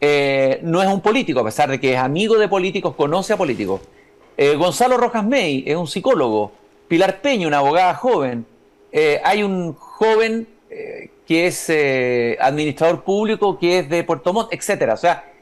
Eh, 0.00 0.60
no 0.62 0.82
es 0.82 0.88
un 0.88 1.00
político, 1.00 1.40
a 1.40 1.44
pesar 1.44 1.70
de 1.70 1.80
que 1.80 1.94
es 1.94 1.98
amigo 1.98 2.36
de 2.38 2.48
políticos, 2.48 2.94
conoce 2.94 3.32
a 3.32 3.36
políticos. 3.36 3.80
Eh, 4.36 4.54
Gonzalo 4.56 4.96
Rojas 4.96 5.24
May 5.24 5.64
es 5.66 5.76
un 5.76 5.86
psicólogo. 5.86 6.52
Pilar 6.88 7.20
Peña, 7.20 7.48
una 7.48 7.58
abogada 7.58 7.94
joven. 7.94 8.46
Hay 9.24 9.42
un 9.42 9.72
joven 9.74 10.46
que 11.26 11.46
es 11.48 11.68
administrador 12.38 13.02
público, 13.02 13.58
que 13.58 13.80
es 13.80 13.88
de 13.88 14.04
Puerto 14.04 14.32
Montt, 14.32 14.52
etcétera. 14.52 14.94
O 14.94 14.96
sea, 14.96 15.32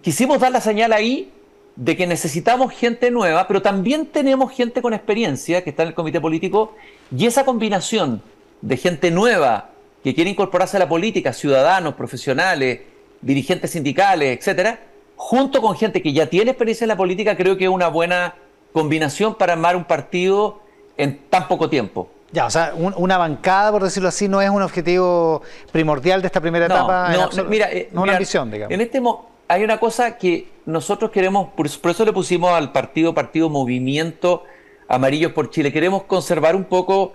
quisimos 0.00 0.38
dar 0.38 0.52
la 0.52 0.60
señal 0.60 0.92
ahí 0.92 1.32
de 1.76 1.96
que 1.96 2.06
necesitamos 2.06 2.72
gente 2.72 3.10
nueva, 3.10 3.46
pero 3.46 3.62
también 3.62 4.06
tenemos 4.06 4.52
gente 4.52 4.80
con 4.82 4.94
experiencia 4.94 5.62
que 5.62 5.70
está 5.70 5.82
en 5.82 5.90
el 5.90 5.94
comité 5.94 6.20
político, 6.20 6.74
y 7.14 7.26
esa 7.26 7.44
combinación 7.44 8.22
de 8.62 8.76
gente 8.78 9.10
nueva 9.10 9.70
que 10.02 10.14
quiere 10.14 10.30
incorporarse 10.30 10.76
a 10.76 10.80
la 10.80 10.88
política, 10.88 11.32
ciudadanos, 11.32 11.94
profesionales, 11.94 12.80
dirigentes 13.20 13.72
sindicales, 13.72 14.38
etcétera, 14.38 14.80
junto 15.16 15.60
con 15.60 15.76
gente 15.76 16.00
que 16.02 16.12
ya 16.12 16.26
tiene 16.26 16.52
experiencia 16.52 16.84
en 16.84 16.88
la 16.88 16.96
política, 16.96 17.36
creo 17.36 17.56
que 17.56 17.64
es 17.64 17.70
una 17.70 17.88
buena 17.88 18.34
combinación 18.72 19.34
para 19.34 19.54
armar 19.54 19.76
un 19.76 19.84
partido 19.84 20.60
en 20.96 21.18
tan 21.28 21.48
poco 21.48 21.68
tiempo. 21.68 22.08
Ya, 22.32 22.46
o 22.46 22.50
sea, 22.50 22.74
una 22.74 23.18
bancada, 23.18 23.70
por 23.70 23.82
decirlo 23.82 24.08
así, 24.08 24.28
no 24.28 24.42
es 24.42 24.50
un 24.50 24.60
objetivo 24.62 25.42
primordial 25.72 26.20
de 26.20 26.26
esta 26.26 26.40
primera 26.40 26.66
etapa. 26.66 27.12
No, 27.12 27.44
mira, 27.44 27.70
eh, 27.70 27.88
no 27.92 28.02
una 28.02 28.12
ambición, 28.12 28.50
digamos. 28.50 28.74
En 28.74 28.80
este 28.80 29.00
hay 29.48 29.62
una 29.62 29.78
cosa 29.78 30.18
que 30.18 30.48
nosotros 30.64 31.10
queremos, 31.10 31.50
por 31.54 31.66
eso, 31.66 32.04
le 32.04 32.12
pusimos 32.12 32.50
al 32.50 32.72
partido, 32.72 33.14
partido 33.14 33.48
Movimiento 33.48 34.42
Amarillos 34.88 35.32
por 35.32 35.50
Chile. 35.50 35.72
Queremos 35.72 36.04
conservar 36.04 36.56
un 36.56 36.64
poco 36.64 37.12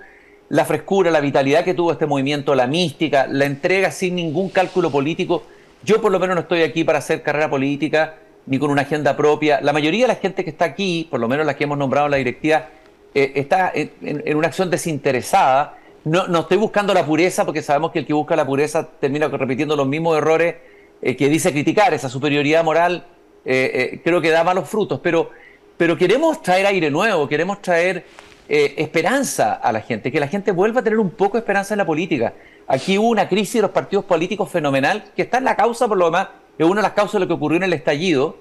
la 0.50 0.66
frescura, 0.66 1.12
la 1.12 1.20
vitalidad 1.20 1.64
que 1.64 1.74
tuvo 1.74 1.92
este 1.92 2.06
movimiento, 2.06 2.56
la 2.56 2.68
mística, 2.68 3.28
la 3.28 3.46
entrega 3.46 3.92
sin 3.92 4.16
ningún 4.16 4.50
cálculo 4.50 4.92
político. 4.92 5.44
Yo 5.84 6.02
por 6.02 6.12
lo 6.12 6.20
menos 6.20 6.36
no 6.36 6.42
estoy 6.42 6.62
aquí 6.62 6.84
para 6.84 7.00
hacer 7.00 7.22
carrera 7.22 7.50
política 7.50 8.16
ni 8.46 8.60
con 8.60 8.70
una 8.70 8.84
agenda 8.84 9.16
propia. 9.16 9.60
La 9.62 9.74
mayoría 9.74 10.06
de 10.06 10.14
la 10.14 10.16
gente 10.16 10.44
que 10.44 10.50
está 10.50 10.66
aquí, 10.66 11.08
por 11.10 11.20
lo 11.20 11.28
menos 11.28 11.46
la 11.46 11.56
que 11.56 11.66
hemos 11.66 11.78
nombrado 11.78 12.08
en 12.08 12.12
la 12.12 12.18
directiva, 12.18 12.70
eh, 13.14 13.34
está 13.36 13.72
en, 13.74 14.38
una 14.38 14.48
acción 14.48 14.70
desinteresada. 14.70 15.78
No, 16.04 16.28
no, 16.28 16.42
estoy 16.42 16.58
buscando 16.58 16.94
la 16.94 17.06
pureza 17.06 17.46
porque 17.46 17.62
sabemos 17.62 17.92
que 17.92 18.00
el 18.00 18.06
que 18.06 18.14
busca 18.14 18.36
la 18.36 18.46
pureza 18.46 18.88
termina 19.00 19.28
repitiendo 19.28 19.76
los 19.76 19.88
mismos 19.88 20.18
errores 20.18 20.56
eh, 21.02 21.16
que 21.16 21.30
dice 21.30 21.52
criticar, 21.52 21.94
esa 21.94 22.10
superioridad 22.10 22.64
moral 22.64 23.06
eh, 23.46 24.00
creo 24.04 24.22
que 24.22 24.30
da 24.30 24.44
malos 24.44 24.70
frutos, 24.70 25.00
pero, 25.02 25.32
pero 25.78 25.98
queremos 25.98 26.42
traer 26.42 26.66
aire 26.68 26.92
nuevo, 26.92 27.28
queremos 27.28 27.62
traer 27.62 28.06
esperanza 28.48 29.54
a 29.54 29.72
la 29.72 29.80
gente, 29.80 30.12
que 30.12 30.20
la 30.20 30.28
gente 30.28 30.52
vuelva 30.52 30.82
a 30.82 30.84
tener 30.84 31.00
un 31.00 31.12
poco 31.12 31.38
de 31.38 31.40
esperanza 31.40 31.74
en 31.74 31.78
la 31.78 31.86
política. 31.86 32.34
Aquí 32.68 32.98
hubo 32.98 33.08
una 33.08 33.30
crisis 33.30 33.54
de 33.54 33.62
los 33.62 33.72
partidos 33.72 34.04
políticos 34.04 34.50
fenomenal, 34.50 35.06
que 35.16 35.22
está 35.22 35.38
en 35.38 35.46
la 35.46 35.56
causa, 35.56 35.88
por 35.88 35.98
lo 35.98 36.06
demás, 36.06 36.28
es 36.58 36.66
una 36.66 36.82
de 36.82 36.88
las 36.88 36.92
causas 36.92 37.14
de 37.14 37.20
lo 37.22 37.28
que 37.28 37.34
ocurrió 37.34 37.56
en 37.58 37.64
el 37.64 37.72
estallido, 37.72 38.36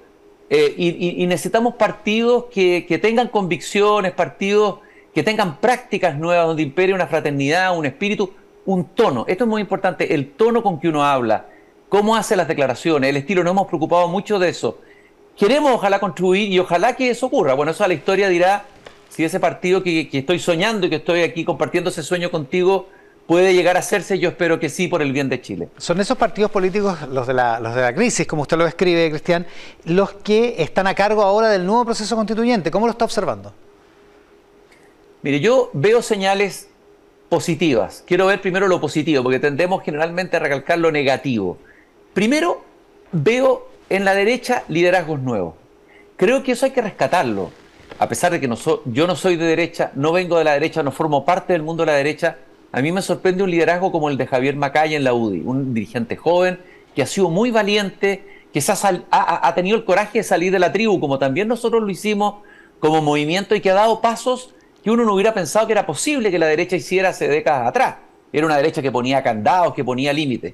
eh, 0.53 0.75
y, 0.77 1.25
necesitamos 1.27 1.75
partidos 1.75 2.47
que, 2.51 2.99
tengan 3.01 3.29
convicciones, 3.29 4.11
partidos 4.11 4.79
que 5.13 5.23
tengan 5.23 5.61
prácticas 5.61 6.17
nuevas, 6.17 6.45
donde 6.45 6.61
impere 6.61 6.93
una 6.93 7.07
fraternidad, 7.07 7.77
un 7.77 7.85
espíritu, 7.85 8.33
un 8.65 8.83
tono. 8.83 9.23
Esto 9.29 9.45
es 9.45 9.49
muy 9.49 9.61
importante, 9.61 10.13
el 10.13 10.31
tono 10.31 10.61
con 10.61 10.77
que 10.77 10.89
uno 10.89 11.05
habla, 11.05 11.45
cómo 11.91 12.15
hace 12.15 12.37
las 12.37 12.47
declaraciones, 12.47 13.09
el 13.09 13.17
estilo, 13.17 13.43
nos 13.43 13.51
hemos 13.51 13.67
preocupado 13.67 14.07
mucho 14.07 14.39
de 14.39 14.47
eso. 14.47 14.79
Queremos 15.37 15.73
ojalá 15.73 15.99
contribuir 15.99 16.49
y 16.49 16.57
ojalá 16.57 16.95
que 16.95 17.09
eso 17.09 17.25
ocurra. 17.25 17.53
Bueno, 17.53 17.73
eso 17.73 17.83
a 17.83 17.89
la 17.89 17.93
historia 17.93 18.29
dirá 18.29 18.63
si 19.09 19.25
ese 19.25 19.41
partido 19.41 19.83
que 19.83 20.07
estoy 20.09 20.39
soñando 20.39 20.87
y 20.87 20.89
que 20.89 20.95
estoy 20.95 21.21
aquí 21.23 21.43
compartiendo 21.43 21.89
ese 21.89 22.01
sueño 22.01 22.31
contigo 22.31 22.87
puede 23.27 23.53
llegar 23.53 23.75
a 23.75 23.79
hacerse, 23.79 24.17
yo 24.19 24.29
espero 24.29 24.57
que 24.57 24.69
sí, 24.69 24.87
por 24.87 25.01
el 25.01 25.11
bien 25.11 25.27
de 25.27 25.41
Chile. 25.41 25.67
Son 25.75 25.99
esos 25.99 26.17
partidos 26.17 26.49
políticos, 26.49 26.97
los 27.09 27.27
de 27.27 27.33
la, 27.33 27.59
los 27.59 27.75
de 27.75 27.81
la 27.81 27.93
crisis, 27.93 28.25
como 28.25 28.43
usted 28.43 28.57
lo 28.57 28.65
escribe, 28.65 29.09
Cristian, 29.09 29.45
los 29.83 30.13
que 30.13 30.55
están 30.59 30.87
a 30.87 30.95
cargo 30.95 31.23
ahora 31.23 31.49
del 31.49 31.65
nuevo 31.65 31.83
proceso 31.83 32.15
constituyente. 32.15 32.71
¿Cómo 32.71 32.85
lo 32.85 32.93
está 32.93 33.03
observando? 33.03 33.51
Mire, 35.23 35.41
yo 35.41 35.69
veo 35.73 36.01
señales 36.01 36.69
positivas. 37.27 38.01
Quiero 38.07 38.27
ver 38.27 38.39
primero 38.39 38.69
lo 38.69 38.79
positivo, 38.79 39.23
porque 39.23 39.39
tendemos 39.39 39.83
generalmente 39.83 40.37
a 40.37 40.39
recalcar 40.39 40.79
lo 40.79 40.89
negativo. 40.89 41.57
Primero, 42.13 42.61
veo 43.11 43.67
en 43.89 44.05
la 44.05 44.13
derecha 44.13 44.63
liderazgos 44.67 45.19
nuevos. 45.21 45.55
Creo 46.17 46.43
que 46.43 46.51
eso 46.51 46.65
hay 46.65 46.71
que 46.71 46.81
rescatarlo. 46.81 47.51
A 47.99 48.09
pesar 48.09 48.31
de 48.31 48.39
que 48.39 48.49
yo 48.85 49.07
no 49.07 49.15
soy 49.15 49.35
de 49.35 49.45
derecha, 49.45 49.91
no 49.95 50.11
vengo 50.11 50.37
de 50.37 50.43
la 50.43 50.53
derecha, 50.53 50.83
no 50.83 50.91
formo 50.91 51.23
parte 51.25 51.53
del 51.53 51.61
mundo 51.61 51.83
de 51.83 51.91
la 51.91 51.97
derecha, 51.97 52.37
a 52.71 52.81
mí 52.81 52.91
me 52.91 53.01
sorprende 53.01 53.43
un 53.43 53.51
liderazgo 53.51 53.91
como 53.91 54.09
el 54.09 54.17
de 54.17 54.27
Javier 54.27 54.55
Macaya 54.55 54.97
en 54.97 55.03
la 55.03 55.13
UDI, 55.13 55.41
un 55.41 55.73
dirigente 55.73 56.15
joven 56.15 56.59
que 56.95 57.01
ha 57.01 57.05
sido 57.05 57.29
muy 57.29 57.51
valiente, 57.51 58.23
que 58.53 58.61
se 58.61 58.71
ha, 58.71 59.53
tenido 59.55 59.77
el 59.77 59.85
coraje 59.85 60.19
de 60.19 60.23
salir 60.23 60.51
de 60.51 60.59
la 60.59 60.71
tribu, 60.71 60.99
como 60.99 61.19
también 61.19 61.47
nosotros 61.47 61.81
lo 61.81 61.89
hicimos 61.89 62.35
como 62.79 63.01
movimiento 63.01 63.55
y 63.55 63.61
que 63.61 63.71
ha 63.71 63.75
dado 63.75 64.01
pasos 64.01 64.53
que 64.83 64.91
uno 64.91 65.05
no 65.05 65.13
hubiera 65.13 65.33
pensado 65.33 65.67
que 65.67 65.73
era 65.73 65.85
posible 65.85 66.31
que 66.31 66.39
la 66.39 66.47
derecha 66.47 66.75
hiciera 66.75 67.09
hace 67.09 67.27
décadas 67.27 67.67
atrás. 67.67 67.95
Era 68.33 68.45
una 68.45 68.57
derecha 68.57 68.81
que 68.81 68.91
ponía 68.91 69.21
candados, 69.21 69.73
que 69.73 69.83
ponía 69.83 70.11
límites. 70.11 70.53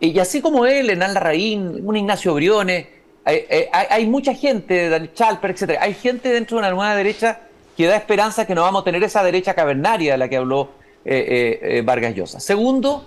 Y 0.00 0.18
así 0.18 0.40
como 0.40 0.66
él, 0.66 0.90
Enal 0.90 1.14
Larraín, 1.14 1.80
un 1.86 1.96
Ignacio 1.96 2.34
Briones, 2.34 2.86
hay, 3.24 4.06
mucha 4.06 4.34
gente, 4.34 4.88
Daniel 4.88 5.12
Chalper, 5.12 5.50
etc. 5.50 5.78
Hay 5.80 5.94
gente 5.94 6.28
dentro 6.28 6.56
de 6.56 6.60
una 6.60 6.70
nueva 6.70 6.94
derecha 6.94 7.40
que 7.76 7.86
da 7.86 7.96
esperanza 7.96 8.46
que 8.46 8.54
no 8.54 8.62
vamos 8.62 8.82
a 8.82 8.84
tener 8.84 9.02
esa 9.02 9.22
derecha 9.22 9.54
cavernaria 9.54 10.12
de 10.12 10.18
la 10.18 10.28
que 10.28 10.36
habló 10.36 10.70
eh, 11.04 11.58
eh, 11.62 11.78
eh, 11.78 11.82
Vargas 11.82 12.14
Llosa. 12.14 12.40
Segundo, 12.40 13.06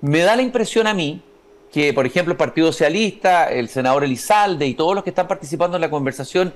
me 0.00 0.20
da 0.20 0.36
la 0.36 0.42
impresión 0.42 0.86
a 0.86 0.94
mí 0.94 1.22
que, 1.72 1.92
por 1.92 2.06
ejemplo, 2.06 2.32
el 2.32 2.38
Partido 2.38 2.72
Socialista, 2.72 3.44
el 3.50 3.68
senador 3.68 4.04
Elizalde 4.04 4.66
y 4.66 4.74
todos 4.74 4.94
los 4.94 5.04
que 5.04 5.10
están 5.10 5.28
participando 5.28 5.76
en 5.76 5.82
la 5.82 5.90
conversación 5.90 6.54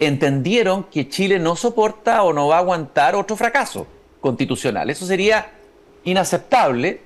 entendieron 0.00 0.84
que 0.84 1.08
Chile 1.08 1.38
no 1.38 1.54
soporta 1.54 2.22
o 2.22 2.32
no 2.32 2.48
va 2.48 2.56
a 2.56 2.60
aguantar 2.60 3.14
otro 3.14 3.36
fracaso 3.36 3.86
constitucional. 4.20 4.88
Eso 4.90 5.06
sería 5.06 5.52
inaceptable 6.04 7.00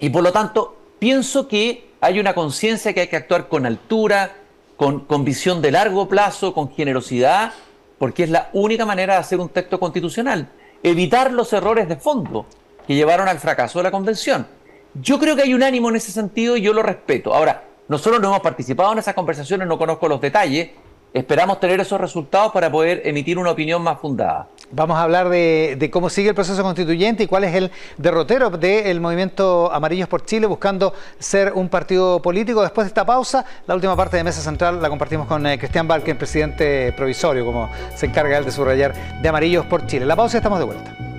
y 0.00 0.08
por 0.08 0.22
lo 0.22 0.32
tanto 0.32 0.75
pienso 0.98 1.48
que 1.48 1.90
hay 2.00 2.20
una 2.20 2.34
conciencia 2.34 2.92
que 2.92 3.00
hay 3.00 3.08
que 3.08 3.16
actuar 3.16 3.48
con 3.48 3.66
altura, 3.66 4.36
con, 4.76 5.00
con, 5.00 5.24
visión 5.24 5.62
de 5.62 5.70
largo 5.70 6.08
plazo, 6.08 6.52
con 6.52 6.70
generosidad, 6.70 7.52
porque 7.98 8.24
es 8.24 8.30
la 8.30 8.50
única 8.52 8.84
manera 8.84 9.14
de 9.14 9.20
hacer 9.20 9.40
un 9.40 9.48
texto 9.48 9.80
constitucional. 9.80 10.48
Evitar 10.82 11.32
los 11.32 11.52
errores 11.52 11.88
de 11.88 11.96
fondo 11.96 12.46
que 12.86 12.94
llevaron 12.94 13.28
al 13.28 13.38
fracaso 13.38 13.78
de 13.78 13.84
la 13.84 13.90
convención. 13.90 14.46
Yo 14.94 15.18
creo 15.18 15.36
que 15.36 15.42
hay 15.42 15.54
un 15.54 15.62
ánimo 15.62 15.88
en 15.88 15.96
ese 15.96 16.12
sentido 16.12 16.56
y 16.56 16.62
yo 16.62 16.72
lo 16.72 16.82
respeto. 16.82 17.34
Ahora, 17.34 17.64
nosotros 17.88 18.20
no 18.20 18.28
hemos 18.28 18.40
participado 18.40 18.92
en 18.92 18.98
esas 18.98 19.14
conversaciones, 19.14 19.66
no 19.68 19.78
conozco 19.78 20.08
los 20.08 20.20
detalles. 20.20 20.70
Esperamos 21.12 21.60
tener 21.60 21.80
esos 21.80 22.00
resultados 22.00 22.52
para 22.52 22.70
poder 22.70 23.02
emitir 23.04 23.38
una 23.38 23.50
opinión 23.50 23.82
más 23.82 24.00
fundada. 24.00 24.48
Vamos 24.72 24.96
a 24.96 25.02
hablar 25.02 25.28
de, 25.28 25.88
cómo 25.92 26.10
sigue 26.10 26.30
el 26.30 26.34
proceso 26.34 26.62
constituyente 26.62 27.22
y 27.22 27.26
cuál 27.28 27.44
es 27.44 27.54
el 27.54 27.70
derrotero 27.98 28.50
del 28.50 29.00
movimiento 29.00 29.72
Amarillos 29.72 30.08
por 30.08 30.24
Chile 30.24 30.46
buscando 30.46 30.92
ser 31.18 31.52
un 31.52 31.68
partido 31.68 32.20
político. 32.20 32.62
Después 32.62 32.86
de 32.86 32.88
esta 32.88 33.06
pausa, 33.06 33.44
la 33.66 33.74
última 33.74 33.94
parte 33.94 34.16
de 34.16 34.24
Mesa 34.24 34.40
Central 34.40 34.82
la 34.82 34.88
compartimos 34.88 35.28
con 35.28 35.46
eh, 35.46 35.58
Cristian 35.58 35.86
Barken, 35.86 36.18
presidente 36.18 36.92
provisorio, 36.92 37.44
como 37.44 37.70
se 37.94 38.06
encarga 38.06 38.38
él 38.38 38.44
de 38.44 38.50
subrayar, 38.50 39.20
de 39.22 39.28
Amarillos 39.28 39.66
por 39.66 39.86
Chile. 39.86 40.04
La 40.04 40.16
pausa 40.16 40.36
y 40.36 40.38
estamos 40.38 40.58
de 40.58 40.64
vuelta. 40.64 41.15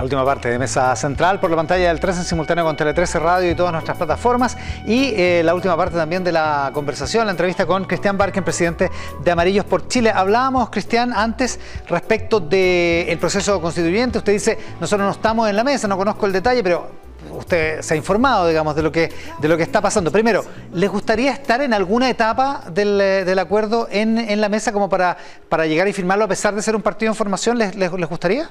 La 0.00 0.04
última 0.04 0.24
parte 0.24 0.48
de 0.48 0.58
Mesa 0.58 0.96
Central 0.96 1.38
por 1.40 1.50
la 1.50 1.56
pantalla 1.56 1.88
del 1.88 2.00
13 2.00 2.20
en 2.20 2.24
simultáneo 2.24 2.64
con 2.64 2.74
Tele 2.74 2.94
13 2.94 3.18
Radio 3.18 3.50
y 3.50 3.54
todas 3.54 3.70
nuestras 3.70 3.98
plataformas. 3.98 4.56
Y 4.86 5.12
eh, 5.14 5.42
la 5.44 5.54
última 5.54 5.76
parte 5.76 5.94
también 5.94 6.24
de 6.24 6.32
la 6.32 6.70
conversación, 6.72 7.26
la 7.26 7.32
entrevista 7.32 7.66
con 7.66 7.84
Cristian 7.84 8.16
Barken, 8.16 8.42
presidente 8.42 8.90
de 9.22 9.30
Amarillos 9.30 9.66
por 9.66 9.88
Chile. 9.88 10.10
Hablábamos, 10.10 10.70
Cristian, 10.70 11.12
antes 11.12 11.60
respecto 11.86 12.40
del 12.40 13.18
proceso 13.18 13.60
constituyente. 13.60 14.16
Usted 14.16 14.32
dice, 14.32 14.58
nosotros 14.80 15.04
no 15.04 15.12
estamos 15.12 15.50
en 15.50 15.56
la 15.56 15.64
mesa, 15.64 15.86
no 15.86 15.98
conozco 15.98 16.24
el 16.24 16.32
detalle, 16.32 16.62
pero 16.62 16.88
usted 17.36 17.82
se 17.82 17.92
ha 17.92 17.96
informado, 17.98 18.48
digamos, 18.48 18.74
de 18.74 18.82
lo 18.82 18.90
que, 18.90 19.12
de 19.38 19.48
lo 19.48 19.58
que 19.58 19.64
está 19.64 19.82
pasando. 19.82 20.10
Primero, 20.10 20.42
¿les 20.72 20.88
gustaría 20.88 21.30
estar 21.30 21.60
en 21.60 21.74
alguna 21.74 22.08
etapa 22.08 22.62
del, 22.72 23.38
acuerdo 23.38 23.86
en, 23.90 24.40
la 24.40 24.48
mesa 24.48 24.72
como 24.72 24.88
para, 24.88 25.18
para 25.50 25.66
llegar 25.66 25.86
y 25.88 25.92
firmarlo 25.92 26.24
a 26.24 26.28
pesar 26.28 26.54
de 26.54 26.62
ser 26.62 26.74
un 26.74 26.80
partido 26.80 27.12
en 27.12 27.16
formación? 27.16 27.58
les, 27.58 27.76
les 27.76 27.90
gustaría? 27.90 28.48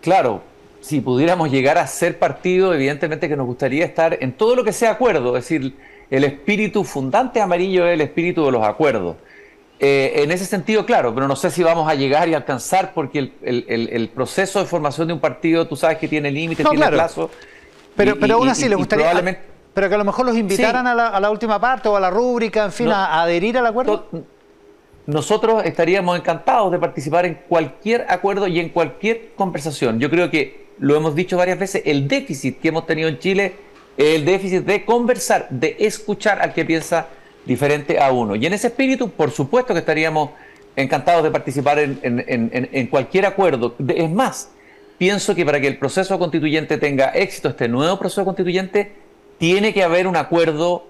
Claro, 0.00 0.42
si 0.80 1.00
pudiéramos 1.00 1.50
llegar 1.50 1.78
a 1.78 1.86
ser 1.86 2.18
partido, 2.18 2.72
evidentemente 2.74 3.28
que 3.28 3.36
nos 3.36 3.46
gustaría 3.46 3.84
estar 3.84 4.16
en 4.20 4.32
todo 4.32 4.56
lo 4.56 4.64
que 4.64 4.72
sea 4.72 4.90
acuerdo, 4.92 5.36
es 5.36 5.44
decir, 5.44 5.76
el 6.10 6.24
espíritu 6.24 6.84
fundante 6.84 7.40
amarillo 7.40 7.86
es 7.86 7.94
el 7.94 8.00
espíritu 8.00 8.44
de 8.44 8.52
los 8.52 8.66
acuerdos. 8.66 9.16
Eh, 9.78 10.22
en 10.22 10.30
ese 10.30 10.44
sentido, 10.44 10.84
claro, 10.84 11.14
pero 11.14 11.26
no 11.26 11.36
sé 11.36 11.50
si 11.50 11.62
vamos 11.62 11.88
a 11.88 11.94
llegar 11.94 12.28
y 12.28 12.34
alcanzar 12.34 12.92
porque 12.92 13.32
el, 13.42 14.10
proceso 14.14 14.58
de 14.58 14.66
formación 14.66 15.08
de 15.08 15.14
un 15.14 15.20
partido, 15.20 15.66
tú 15.66 15.76
sabes 15.76 15.98
que 15.98 16.08
tiene 16.08 16.30
límites, 16.30 16.68
tiene 16.68 16.88
plazo. 16.88 17.30
Pero, 17.96 18.18
pero 18.18 18.34
aún 18.34 18.48
así, 18.48 18.68
le 18.68 18.74
gustaría... 18.74 19.38
Pero 19.72 19.88
que 19.88 19.94
a 19.94 19.98
lo 19.98 20.04
mejor 20.04 20.26
los 20.26 20.36
invitaran 20.36 20.86
a, 20.86 20.94
la, 20.94 21.30
última 21.30 21.60
parte 21.60 21.88
o 21.88 21.96
a 21.96 22.00
la 22.00 22.10
rúbrica, 22.10 22.64
en 22.64 22.72
fin, 22.72 22.88
a, 22.88 23.22
adherir 23.22 23.56
al 23.56 23.66
acuerdo 23.66 24.08
nosotros 25.06 25.64
estaríamos 25.64 26.18
encantados 26.18 26.70
de 26.70 26.78
participar 26.78 27.26
en 27.26 27.40
cualquier 27.48 28.06
acuerdo 28.08 28.46
y 28.46 28.60
en 28.60 28.68
cualquier 28.68 29.30
conversación. 29.34 29.98
Yo 29.98 30.10
creo 30.10 30.30
que 30.30 30.66
lo 30.78 30.96
hemos 30.96 31.14
dicho 31.14 31.36
varias 31.36 31.58
veces, 31.58 31.82
el 31.84 32.08
déficit 32.08 32.60
que 32.60 32.68
hemos 32.68 32.86
tenido 32.86 33.08
en 33.08 33.18
Chile 33.18 33.54
es 33.96 34.16
el 34.16 34.24
déficit 34.24 34.64
de 34.64 34.84
conversar, 34.84 35.48
de 35.50 35.76
escuchar 35.78 36.40
al 36.40 36.54
que 36.54 36.64
piensa 36.64 37.08
diferente 37.44 37.98
a 37.98 38.12
uno. 38.12 38.34
Y 38.34 38.46
en 38.46 38.52
ese 38.52 38.68
espíritu, 38.68 39.10
por 39.10 39.30
supuesto 39.30 39.74
que 39.74 39.80
estaríamos 39.80 40.30
encantados 40.76 41.22
de 41.22 41.30
participar 41.30 41.78
en, 41.78 42.86
cualquier 42.88 43.26
acuerdo. 43.26 43.74
Es 43.88 44.10
más, 44.10 44.50
pienso 44.98 45.34
que 45.34 45.44
para 45.44 45.60
que 45.60 45.66
el 45.66 45.78
proceso 45.78 46.18
constituyente 46.18 46.78
tenga 46.78 47.10
éxito, 47.10 47.48
este 47.50 47.68
nuevo 47.68 47.98
proceso 47.98 48.24
constituyente, 48.24 48.92
tiene 49.38 49.72
que 49.72 49.82
haber 49.82 50.06
un 50.06 50.16
acuerdo, 50.16 50.86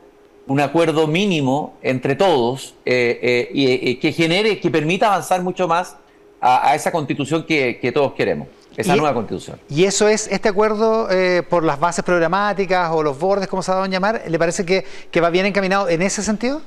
un 0.46 0.60
acuerdo 0.60 1.06
mínimo 1.06 1.74
entre 1.82 2.16
todos 2.16 2.74
eh, 2.84 3.18
eh, 3.22 3.50
y, 3.52 3.96
que 3.96 4.12
genere, 4.12 4.58
que 4.60 4.70
permita 4.70 5.06
avanzar 5.06 5.42
mucho 5.42 5.68
más 5.68 5.96
a, 6.40 6.74
esa 6.74 6.90
constitución 6.90 7.44
que, 7.44 7.92
todos 7.94 8.14
queremos. 8.14 8.48
Esa 8.76 8.96
nueva 8.96 9.12
constitución. 9.12 9.60
¿Y 9.68 9.84
eso 9.84 10.08
es, 10.08 10.26
este 10.28 10.48
acuerdo 10.48 11.10
eh, 11.10 11.42
por 11.42 11.64
las 11.64 11.78
bases 11.78 12.04
programáticas 12.04 12.90
o 12.92 13.02
los 13.02 13.18
bordes, 13.18 13.46
como 13.46 13.62
se 13.62 13.70
ha 13.70 13.74
dado 13.74 13.84
a 13.84 13.88
llamar, 13.88 14.22
le 14.26 14.38
parece 14.38 14.64
que, 14.64 14.84
que 15.10 15.20
va 15.20 15.28
bien 15.28 15.44
encaminado 15.44 15.88
en 15.88 16.02
ese 16.02 16.22
sentido? 16.22 16.62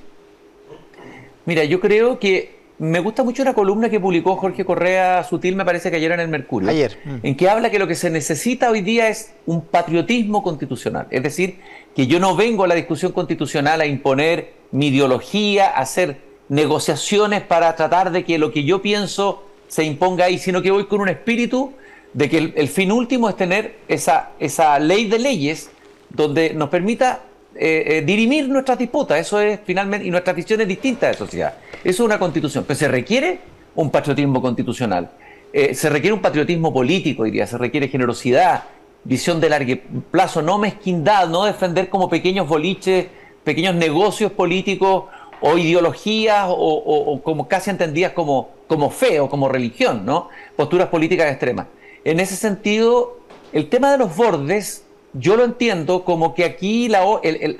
Mira, 1.46 1.64
yo 1.64 1.80
creo 1.80 2.20
que 2.20 2.63
me 2.84 3.00
gusta 3.00 3.24
mucho 3.24 3.44
una 3.44 3.54
columna 3.54 3.90
que 3.90 3.98
publicó 3.98 4.36
Jorge 4.36 4.66
Correa 4.66 5.24
Sutil, 5.24 5.56
me 5.56 5.64
parece 5.64 5.90
que 5.90 5.96
ayer 5.96 6.12
en 6.12 6.20
el 6.20 6.28
Mercurio. 6.28 6.70
Ayer. 6.70 6.98
Mm. 7.06 7.16
En 7.24 7.36
que 7.38 7.48
habla 7.50 7.70
que 7.72 7.80
lo 7.80 7.88
que 7.88 7.96
se 7.96 8.10
necesita 8.10 8.70
hoy 8.70 8.82
día 8.82 9.08
es 9.08 9.34
un 9.46 9.62
patriotismo 9.62 10.44
constitucional. 10.44 11.08
Es 11.10 11.24
decir, 11.24 11.60
que 11.96 12.08
yo 12.08 12.20
no 12.20 12.36
vengo 12.36 12.66
a 12.66 12.68
la 12.68 12.76
discusión 12.76 13.14
constitucional 13.14 13.80
a 13.80 13.86
imponer 13.86 14.52
mi 14.72 14.88
ideología, 14.88 15.68
a 15.68 15.80
hacer 15.80 16.18
negociaciones 16.50 17.42
para 17.42 17.74
tratar 17.78 18.12
de 18.12 18.26
que 18.26 18.38
lo 18.38 18.52
que 18.52 18.66
yo 18.66 18.82
pienso 18.82 19.46
se 19.70 19.86
imponga 19.86 20.26
ahí, 20.26 20.38
sino 20.38 20.62
que 20.62 20.70
voy 20.70 20.86
con 20.88 21.00
un 21.00 21.08
espíritu 21.08 21.72
de 22.12 22.30
que 22.30 22.52
el, 22.54 22.68
fin 22.68 22.92
último 22.92 23.30
es 23.30 23.38
tener 23.38 23.78
esa, 23.88 24.32
esa 24.40 24.78
ley 24.80 25.08
de 25.08 25.20
leyes 25.20 25.70
donde 26.10 26.54
nos 26.54 26.68
permita 26.68 27.22
eh, 27.56 27.84
eh, 27.88 28.02
dirimir 28.02 28.50
nuestras 28.50 28.78
disputas, 28.80 29.20
eso 29.20 29.40
es 29.40 29.60
finalmente, 29.64 30.08
y 30.08 30.10
nuestras 30.10 30.36
visiones 30.36 30.68
distintas 30.68 31.12
de 31.12 31.18
sociedad. 31.18 31.54
Eso 31.84 32.04
es 32.04 32.08
una 32.08 32.18
constitución, 32.18 32.64
pero 32.68 32.80
se 32.80 32.88
requiere 32.88 33.40
un 33.76 33.92
patriotismo 33.92 34.42
constitucional, 34.42 35.12
eh, 35.52 35.76
se 35.76 35.90
requiere 35.90 36.14
un 36.14 36.22
patriotismo 36.22 36.74
político, 36.74 37.24
diría, 37.24 37.46
se 37.46 37.58
requiere 37.58 37.88
generosidad, 37.88 38.64
visión 39.04 39.40
de 39.40 39.50
largo 39.50 39.74
plazo, 40.10 40.42
no 40.42 40.58
mezquindad, 40.58 41.28
no 41.28 41.44
defender 41.46 41.90
como 41.90 42.10
pequeños 42.10 42.48
boliches, 42.48 43.08
pequeños 43.44 43.76
negocios 43.76 44.32
políticos 44.32 45.06
o 45.42 45.58
ideologías 45.58 46.46
o, 46.48 47.20
como 47.22 47.48
casi 47.48 47.70
entendidas 47.70 48.14
como, 48.14 48.50
como 48.68 48.90
fe 48.90 49.20
o 49.20 49.30
como 49.30 49.50
religión, 49.50 50.06
¿no? 50.06 50.30
Posturas 50.56 50.88
políticas 50.88 51.30
extremas. 51.30 51.68
En 52.06 52.22
ese 52.22 52.38
sentido, 52.38 53.20
el 53.52 53.68
tema 53.68 53.92
de 53.92 53.98
los 53.98 54.16
bordes 54.16 54.83
yo 55.14 55.36
lo 55.38 55.44
entiendo 55.44 56.04
como 56.04 56.34
que 56.34 56.44
aquí 56.44 56.90
la, 56.90 57.04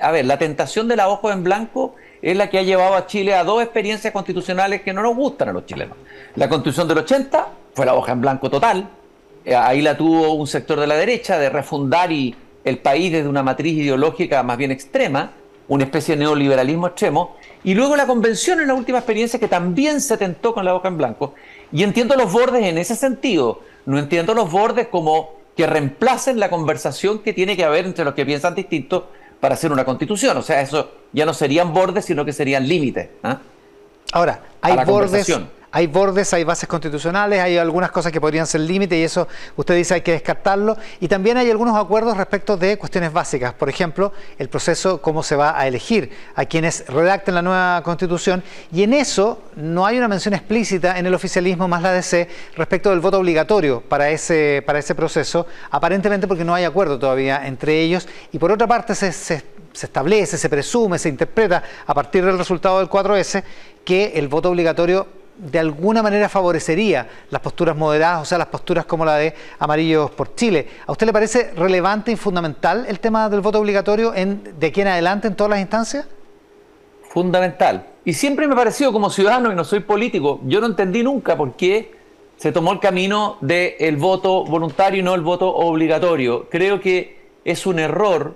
a 0.00 0.10
ver, 0.10 0.24
la 0.24 0.38
tentación 0.38 0.88
de 0.88 0.96
la 0.96 1.08
hoja 1.08 1.32
en 1.32 1.44
blanco 1.44 1.94
es 2.20 2.36
la 2.36 2.50
que 2.50 2.58
ha 2.58 2.62
llevado 2.62 2.94
a 2.94 3.06
Chile 3.06 3.34
a 3.34 3.44
dos 3.44 3.62
experiencias 3.62 4.12
constitucionales 4.12 4.82
que 4.82 4.92
no 4.92 5.02
nos 5.02 5.14
gustan 5.14 5.50
a 5.50 5.52
los 5.52 5.66
chilenos. 5.66 5.96
La 6.36 6.48
constitución 6.48 6.88
del 6.88 6.98
80 6.98 7.48
fue 7.74 7.86
la 7.86 7.94
hoja 7.94 8.12
en 8.12 8.20
blanco 8.20 8.50
total, 8.50 8.88
eh, 9.44 9.54
ahí 9.54 9.82
la 9.82 9.96
tuvo 9.96 10.32
un 10.32 10.46
sector 10.46 10.80
de 10.80 10.86
la 10.86 10.96
derecha 10.96 11.38
de 11.38 11.50
refundar 11.50 12.10
y 12.10 12.34
el 12.64 12.78
país 12.78 13.12
desde 13.12 13.28
una 13.28 13.42
matriz 13.42 13.74
ideológica 13.74 14.42
más 14.42 14.56
bien 14.56 14.70
extrema, 14.70 15.32
una 15.68 15.84
especie 15.84 16.16
de 16.16 16.24
neoliberalismo 16.24 16.86
extremo, 16.86 17.36
y 17.62 17.74
luego 17.74 17.96
la 17.96 18.06
convención 18.06 18.60
en 18.60 18.68
la 18.68 18.74
última 18.74 18.98
experiencia 18.98 19.38
que 19.38 19.48
también 19.48 20.00
se 20.00 20.16
tentó 20.16 20.54
con 20.54 20.64
la 20.64 20.74
hoja 20.74 20.88
en 20.88 20.96
blanco. 20.96 21.34
Y 21.72 21.82
entiendo 21.82 22.16
los 22.16 22.32
bordes 22.32 22.64
en 22.64 22.78
ese 22.78 22.96
sentido, 22.96 23.60
no 23.86 23.98
entiendo 23.98 24.34
los 24.34 24.50
bordes 24.50 24.88
como 24.88 25.43
que 25.56 25.66
reemplacen 25.66 26.40
la 26.40 26.50
conversación 26.50 27.20
que 27.20 27.32
tiene 27.32 27.56
que 27.56 27.64
haber 27.64 27.86
entre 27.86 28.04
los 28.04 28.14
que 28.14 28.26
piensan 28.26 28.54
distinto 28.54 29.10
para 29.40 29.54
hacer 29.54 29.72
una 29.72 29.84
constitución. 29.84 30.36
O 30.36 30.42
sea, 30.42 30.60
eso 30.60 30.90
ya 31.12 31.26
no 31.26 31.34
serían 31.34 31.72
bordes, 31.72 32.04
sino 32.06 32.24
que 32.24 32.32
serían 32.32 32.66
límites. 32.66 33.10
¿ah? 33.22 33.38
Ahora, 34.12 34.42
hay 34.60 34.84
bordes, 34.84 35.32
hay 35.74 35.88
bordes, 35.88 36.32
hay 36.32 36.44
bases 36.44 36.68
constitucionales, 36.68 37.40
hay 37.40 37.58
algunas 37.58 37.90
cosas 37.90 38.12
que 38.12 38.20
podrían 38.20 38.46
ser 38.46 38.60
límites 38.60 38.96
y 38.96 39.02
eso 39.02 39.26
usted 39.56 39.74
dice 39.74 39.94
hay 39.94 40.02
que 40.02 40.12
descartarlo. 40.12 40.76
Y 41.00 41.08
también 41.08 41.36
hay 41.36 41.50
algunos 41.50 41.76
acuerdos 41.76 42.16
respecto 42.16 42.56
de 42.56 42.78
cuestiones 42.78 43.12
básicas. 43.12 43.54
Por 43.54 43.68
ejemplo, 43.68 44.12
el 44.38 44.48
proceso, 44.48 45.02
cómo 45.02 45.24
se 45.24 45.34
va 45.34 45.58
a 45.58 45.66
elegir 45.66 46.12
a 46.36 46.44
quienes 46.44 46.86
redacten 46.86 47.34
la 47.34 47.42
nueva 47.42 47.82
constitución. 47.82 48.44
Y 48.72 48.84
en 48.84 48.94
eso 48.94 49.42
no 49.56 49.84
hay 49.84 49.98
una 49.98 50.06
mención 50.06 50.32
explícita 50.34 50.96
en 50.96 51.06
el 51.06 51.14
oficialismo 51.14 51.66
más 51.66 51.82
la 51.82 51.90
DC 51.90 52.28
respecto 52.54 52.90
del 52.90 53.00
voto 53.00 53.18
obligatorio 53.18 53.80
para 53.80 54.10
ese, 54.10 54.62
para 54.64 54.78
ese 54.78 54.94
proceso, 54.94 55.48
aparentemente 55.72 56.28
porque 56.28 56.44
no 56.44 56.54
hay 56.54 56.62
acuerdo 56.62 57.00
todavía 57.00 57.48
entre 57.48 57.80
ellos. 57.80 58.06
Y 58.30 58.38
por 58.38 58.52
otra 58.52 58.68
parte 58.68 58.94
se, 58.94 59.10
se 59.10 59.42
establece, 59.72 60.38
se 60.38 60.48
presume, 60.48 61.00
se 61.00 61.08
interpreta 61.08 61.64
a 61.84 61.92
partir 61.94 62.24
del 62.24 62.38
resultado 62.38 62.78
del 62.78 62.88
4S 62.88 63.42
que 63.84 64.12
el 64.14 64.28
voto 64.28 64.50
obligatorio 64.50 65.23
de 65.36 65.58
alguna 65.58 66.02
manera 66.02 66.28
favorecería 66.28 67.08
las 67.30 67.40
posturas 67.40 67.76
moderadas, 67.76 68.22
o 68.22 68.24
sea, 68.24 68.38
las 68.38 68.46
posturas 68.48 68.84
como 68.84 69.04
la 69.04 69.16
de 69.16 69.34
Amarillos 69.58 70.10
por 70.10 70.34
Chile. 70.34 70.68
¿A 70.86 70.92
usted 70.92 71.06
le 71.06 71.12
parece 71.12 71.52
relevante 71.56 72.12
y 72.12 72.16
fundamental 72.16 72.86
el 72.88 73.00
tema 73.00 73.28
del 73.28 73.40
voto 73.40 73.60
obligatorio 73.60 74.14
en, 74.14 74.58
de 74.58 74.66
aquí 74.66 74.80
en 74.80 74.88
adelante 74.88 75.28
en 75.28 75.34
todas 75.34 75.50
las 75.50 75.60
instancias? 75.60 76.06
Fundamental. 77.08 77.86
Y 78.04 78.12
siempre 78.12 78.46
me 78.46 78.54
ha 78.54 78.56
parecido 78.56 78.92
como 78.92 79.10
ciudadano 79.10 79.50
y 79.50 79.54
no 79.54 79.64
soy 79.64 79.80
político, 79.80 80.40
yo 80.44 80.60
no 80.60 80.66
entendí 80.66 81.02
nunca 81.02 81.36
por 81.36 81.54
qué 81.54 81.92
se 82.36 82.52
tomó 82.52 82.72
el 82.72 82.80
camino 82.80 83.38
del 83.40 83.96
voto 83.96 84.44
voluntario 84.44 85.00
y 85.00 85.02
no 85.02 85.14
el 85.14 85.22
voto 85.22 85.48
obligatorio. 85.54 86.48
Creo 86.50 86.80
que 86.80 87.16
es 87.44 87.66
un 87.66 87.78
error. 87.78 88.34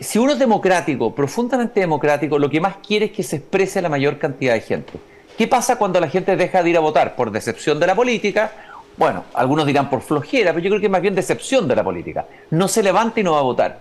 Si 0.00 0.18
uno 0.18 0.32
es 0.32 0.38
democrático, 0.38 1.14
profundamente 1.14 1.80
democrático, 1.80 2.38
lo 2.38 2.50
que 2.50 2.60
más 2.60 2.76
quiere 2.78 3.06
es 3.06 3.12
que 3.12 3.22
se 3.22 3.36
exprese 3.36 3.80
la 3.80 3.88
mayor 3.88 4.18
cantidad 4.18 4.54
de 4.54 4.60
gente. 4.60 4.92
¿Qué 5.36 5.46
pasa 5.46 5.76
cuando 5.76 6.00
la 6.00 6.08
gente 6.08 6.36
deja 6.36 6.62
de 6.62 6.70
ir 6.70 6.76
a 6.76 6.80
votar? 6.80 7.14
¿Por 7.14 7.30
decepción 7.30 7.78
de 7.78 7.86
la 7.86 7.94
política? 7.94 8.52
Bueno, 8.96 9.24
algunos 9.34 9.66
dirán 9.66 9.90
por 9.90 10.00
flojera, 10.00 10.52
pero 10.52 10.64
yo 10.64 10.70
creo 10.70 10.80
que 10.80 10.86
es 10.86 10.92
más 10.92 11.02
bien 11.02 11.14
decepción 11.14 11.68
de 11.68 11.76
la 11.76 11.84
política. 11.84 12.26
No 12.50 12.68
se 12.68 12.82
levanta 12.82 13.20
y 13.20 13.22
no 13.22 13.32
va 13.32 13.40
a 13.40 13.42
votar. 13.42 13.80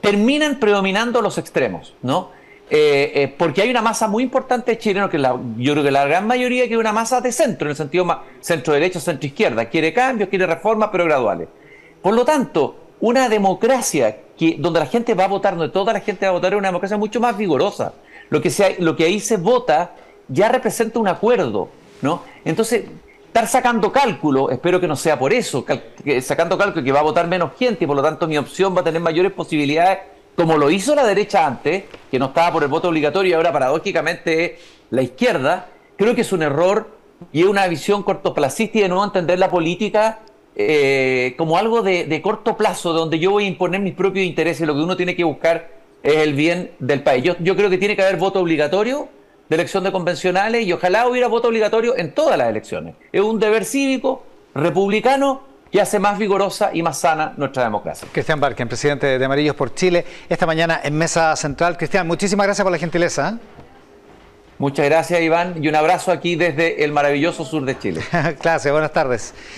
Terminan 0.00 0.60
predominando 0.60 1.20
los 1.20 1.38
extremos, 1.38 1.94
¿no? 2.02 2.30
Eh, 2.70 3.12
eh, 3.14 3.34
porque 3.36 3.62
hay 3.62 3.70
una 3.70 3.82
masa 3.82 4.06
muy 4.06 4.22
importante 4.22 4.70
de 4.70 4.78
chilenos, 4.78 5.10
que 5.10 5.18
yo 5.18 5.72
creo 5.72 5.84
que 5.84 5.90
la 5.90 6.06
gran 6.06 6.26
mayoría 6.26 6.66
que 6.68 6.74
es 6.74 6.80
una 6.80 6.92
masa 6.92 7.20
de 7.20 7.32
centro, 7.32 7.66
en 7.66 7.70
el 7.70 7.76
sentido 7.76 8.06
centro-derecha, 8.40 9.00
centro-izquierda. 9.00 9.66
Quiere 9.66 9.92
cambios, 9.92 10.28
quiere 10.28 10.46
reformas, 10.46 10.88
pero 10.92 11.04
graduales. 11.04 11.48
Por 12.00 12.14
lo 12.14 12.24
tanto, 12.24 12.76
una 13.00 13.28
democracia 13.28 14.16
donde 14.58 14.80
la 14.80 14.86
gente 14.86 15.14
va 15.14 15.24
a 15.24 15.28
votar, 15.28 15.56
donde 15.56 15.72
toda 15.72 15.92
la 15.92 16.00
gente 16.00 16.24
va 16.26 16.30
a 16.30 16.32
votar, 16.34 16.52
es 16.52 16.58
una 16.58 16.68
democracia 16.68 16.96
mucho 16.96 17.20
más 17.20 17.36
vigorosa. 17.36 17.92
Lo 18.30 18.40
que, 18.40 18.50
se, 18.50 18.76
lo 18.78 18.96
que 18.96 19.04
ahí 19.04 19.20
se 19.20 19.36
vota 19.36 19.94
ya 20.32 20.48
representa 20.48 20.98
un 20.98 21.08
acuerdo, 21.08 21.68
¿no? 22.00 22.22
Entonces, 22.44 22.84
estar 23.26 23.46
sacando 23.48 23.90
cálculo, 23.90 24.50
espero 24.50 24.78
que 24.78 24.86
no 24.86 24.94
sea 24.94 25.18
por 25.18 25.32
eso, 25.32 25.64
sacando 26.20 26.58
cálculo 26.58 26.84
que 26.84 26.92
va 26.92 27.00
a 27.00 27.04
votar 27.04 27.26
menos 27.26 27.52
gente 27.58 27.84
y 27.84 27.86
por 27.86 27.96
lo 27.96 28.02
tanto 28.02 28.28
mi 28.28 28.36
opción 28.36 28.76
va 28.76 28.82
a 28.82 28.84
tener 28.84 29.00
mayores 29.00 29.32
posibilidades, 29.32 30.00
como 30.36 30.58
lo 30.58 30.70
hizo 30.70 30.94
la 30.94 31.04
derecha 31.04 31.46
antes, 31.46 31.84
que 32.10 32.18
no 32.18 32.26
estaba 32.26 32.52
por 32.52 32.62
el 32.62 32.68
voto 32.68 32.88
obligatorio 32.88 33.30
y 33.30 33.32
ahora 33.32 33.50
paradójicamente 33.50 34.58
la 34.90 35.02
izquierda, 35.02 35.68
creo 35.96 36.14
que 36.14 36.20
es 36.20 36.32
un 36.32 36.42
error 36.42 36.90
y 37.32 37.40
es 37.40 37.46
una 37.46 37.66
visión 37.68 38.02
cortoplacista 38.02 38.78
y 38.78 38.80
de 38.82 38.88
nuevo 38.88 39.04
entender 39.04 39.38
la 39.38 39.48
política 39.50 40.20
eh, 40.54 41.34
como 41.38 41.56
algo 41.56 41.80
de, 41.80 42.20
corto 42.22 42.56
plazo, 42.56 42.92
donde 42.92 43.18
yo 43.18 43.30
voy 43.30 43.44
a 43.44 43.48
imponer 43.48 43.80
mis 43.80 43.94
propios 43.94 44.26
intereses, 44.26 44.66
lo 44.66 44.74
que 44.74 44.80
uno 44.80 44.96
tiene 44.96 45.16
que 45.16 45.24
buscar 45.24 45.70
es 46.02 46.16
el 46.16 46.34
bien 46.34 46.72
del 46.78 47.02
país. 47.02 47.24
Yo 47.38 47.56
creo 47.56 47.70
que 47.70 47.78
tiene 47.78 47.96
que 47.96 48.02
haber 48.02 48.18
voto 48.18 48.40
obligatorio 48.40 49.08
de 49.52 49.56
elección 49.56 49.84
de 49.84 49.92
convencionales 49.92 50.66
y 50.66 50.72
ojalá 50.72 51.06
hubiera 51.06 51.28
voto 51.28 51.48
obligatorio 51.48 51.94
en 51.96 52.14
todas 52.14 52.38
las 52.38 52.48
elecciones. 52.48 52.94
Es 53.12 53.20
un 53.20 53.38
deber 53.38 53.66
cívico 53.66 54.24
republicano 54.54 55.42
que 55.70 55.78
hace 55.78 55.98
más 55.98 56.18
vigorosa 56.18 56.70
y 56.72 56.82
más 56.82 56.98
sana 56.98 57.34
nuestra 57.36 57.64
democracia. 57.64 58.08
Cristian 58.12 58.40
Barken, 58.40 58.66
presidente 58.66 59.18
de 59.18 59.24
Amarillos 59.24 59.54
por 59.54 59.74
Chile, 59.74 60.06
esta 60.28 60.46
mañana 60.46 60.80
en 60.82 60.96
Mesa 60.96 61.36
Central. 61.36 61.76
Cristian, 61.76 62.06
muchísimas 62.06 62.46
gracias 62.46 62.64
por 62.64 62.72
la 62.72 62.78
gentileza. 62.78 63.28
¿eh? 63.28 63.62
Muchas 64.56 64.86
gracias, 64.86 65.20
Iván, 65.20 65.62
y 65.62 65.68
un 65.68 65.74
abrazo 65.74 66.12
aquí 66.12 66.34
desde 66.34 66.82
el 66.84 66.92
maravilloso 66.92 67.44
sur 67.44 67.64
de 67.64 67.78
Chile. 67.78 68.00
Gracias, 68.42 68.70
buenas 68.70 68.92
tardes. 68.92 69.34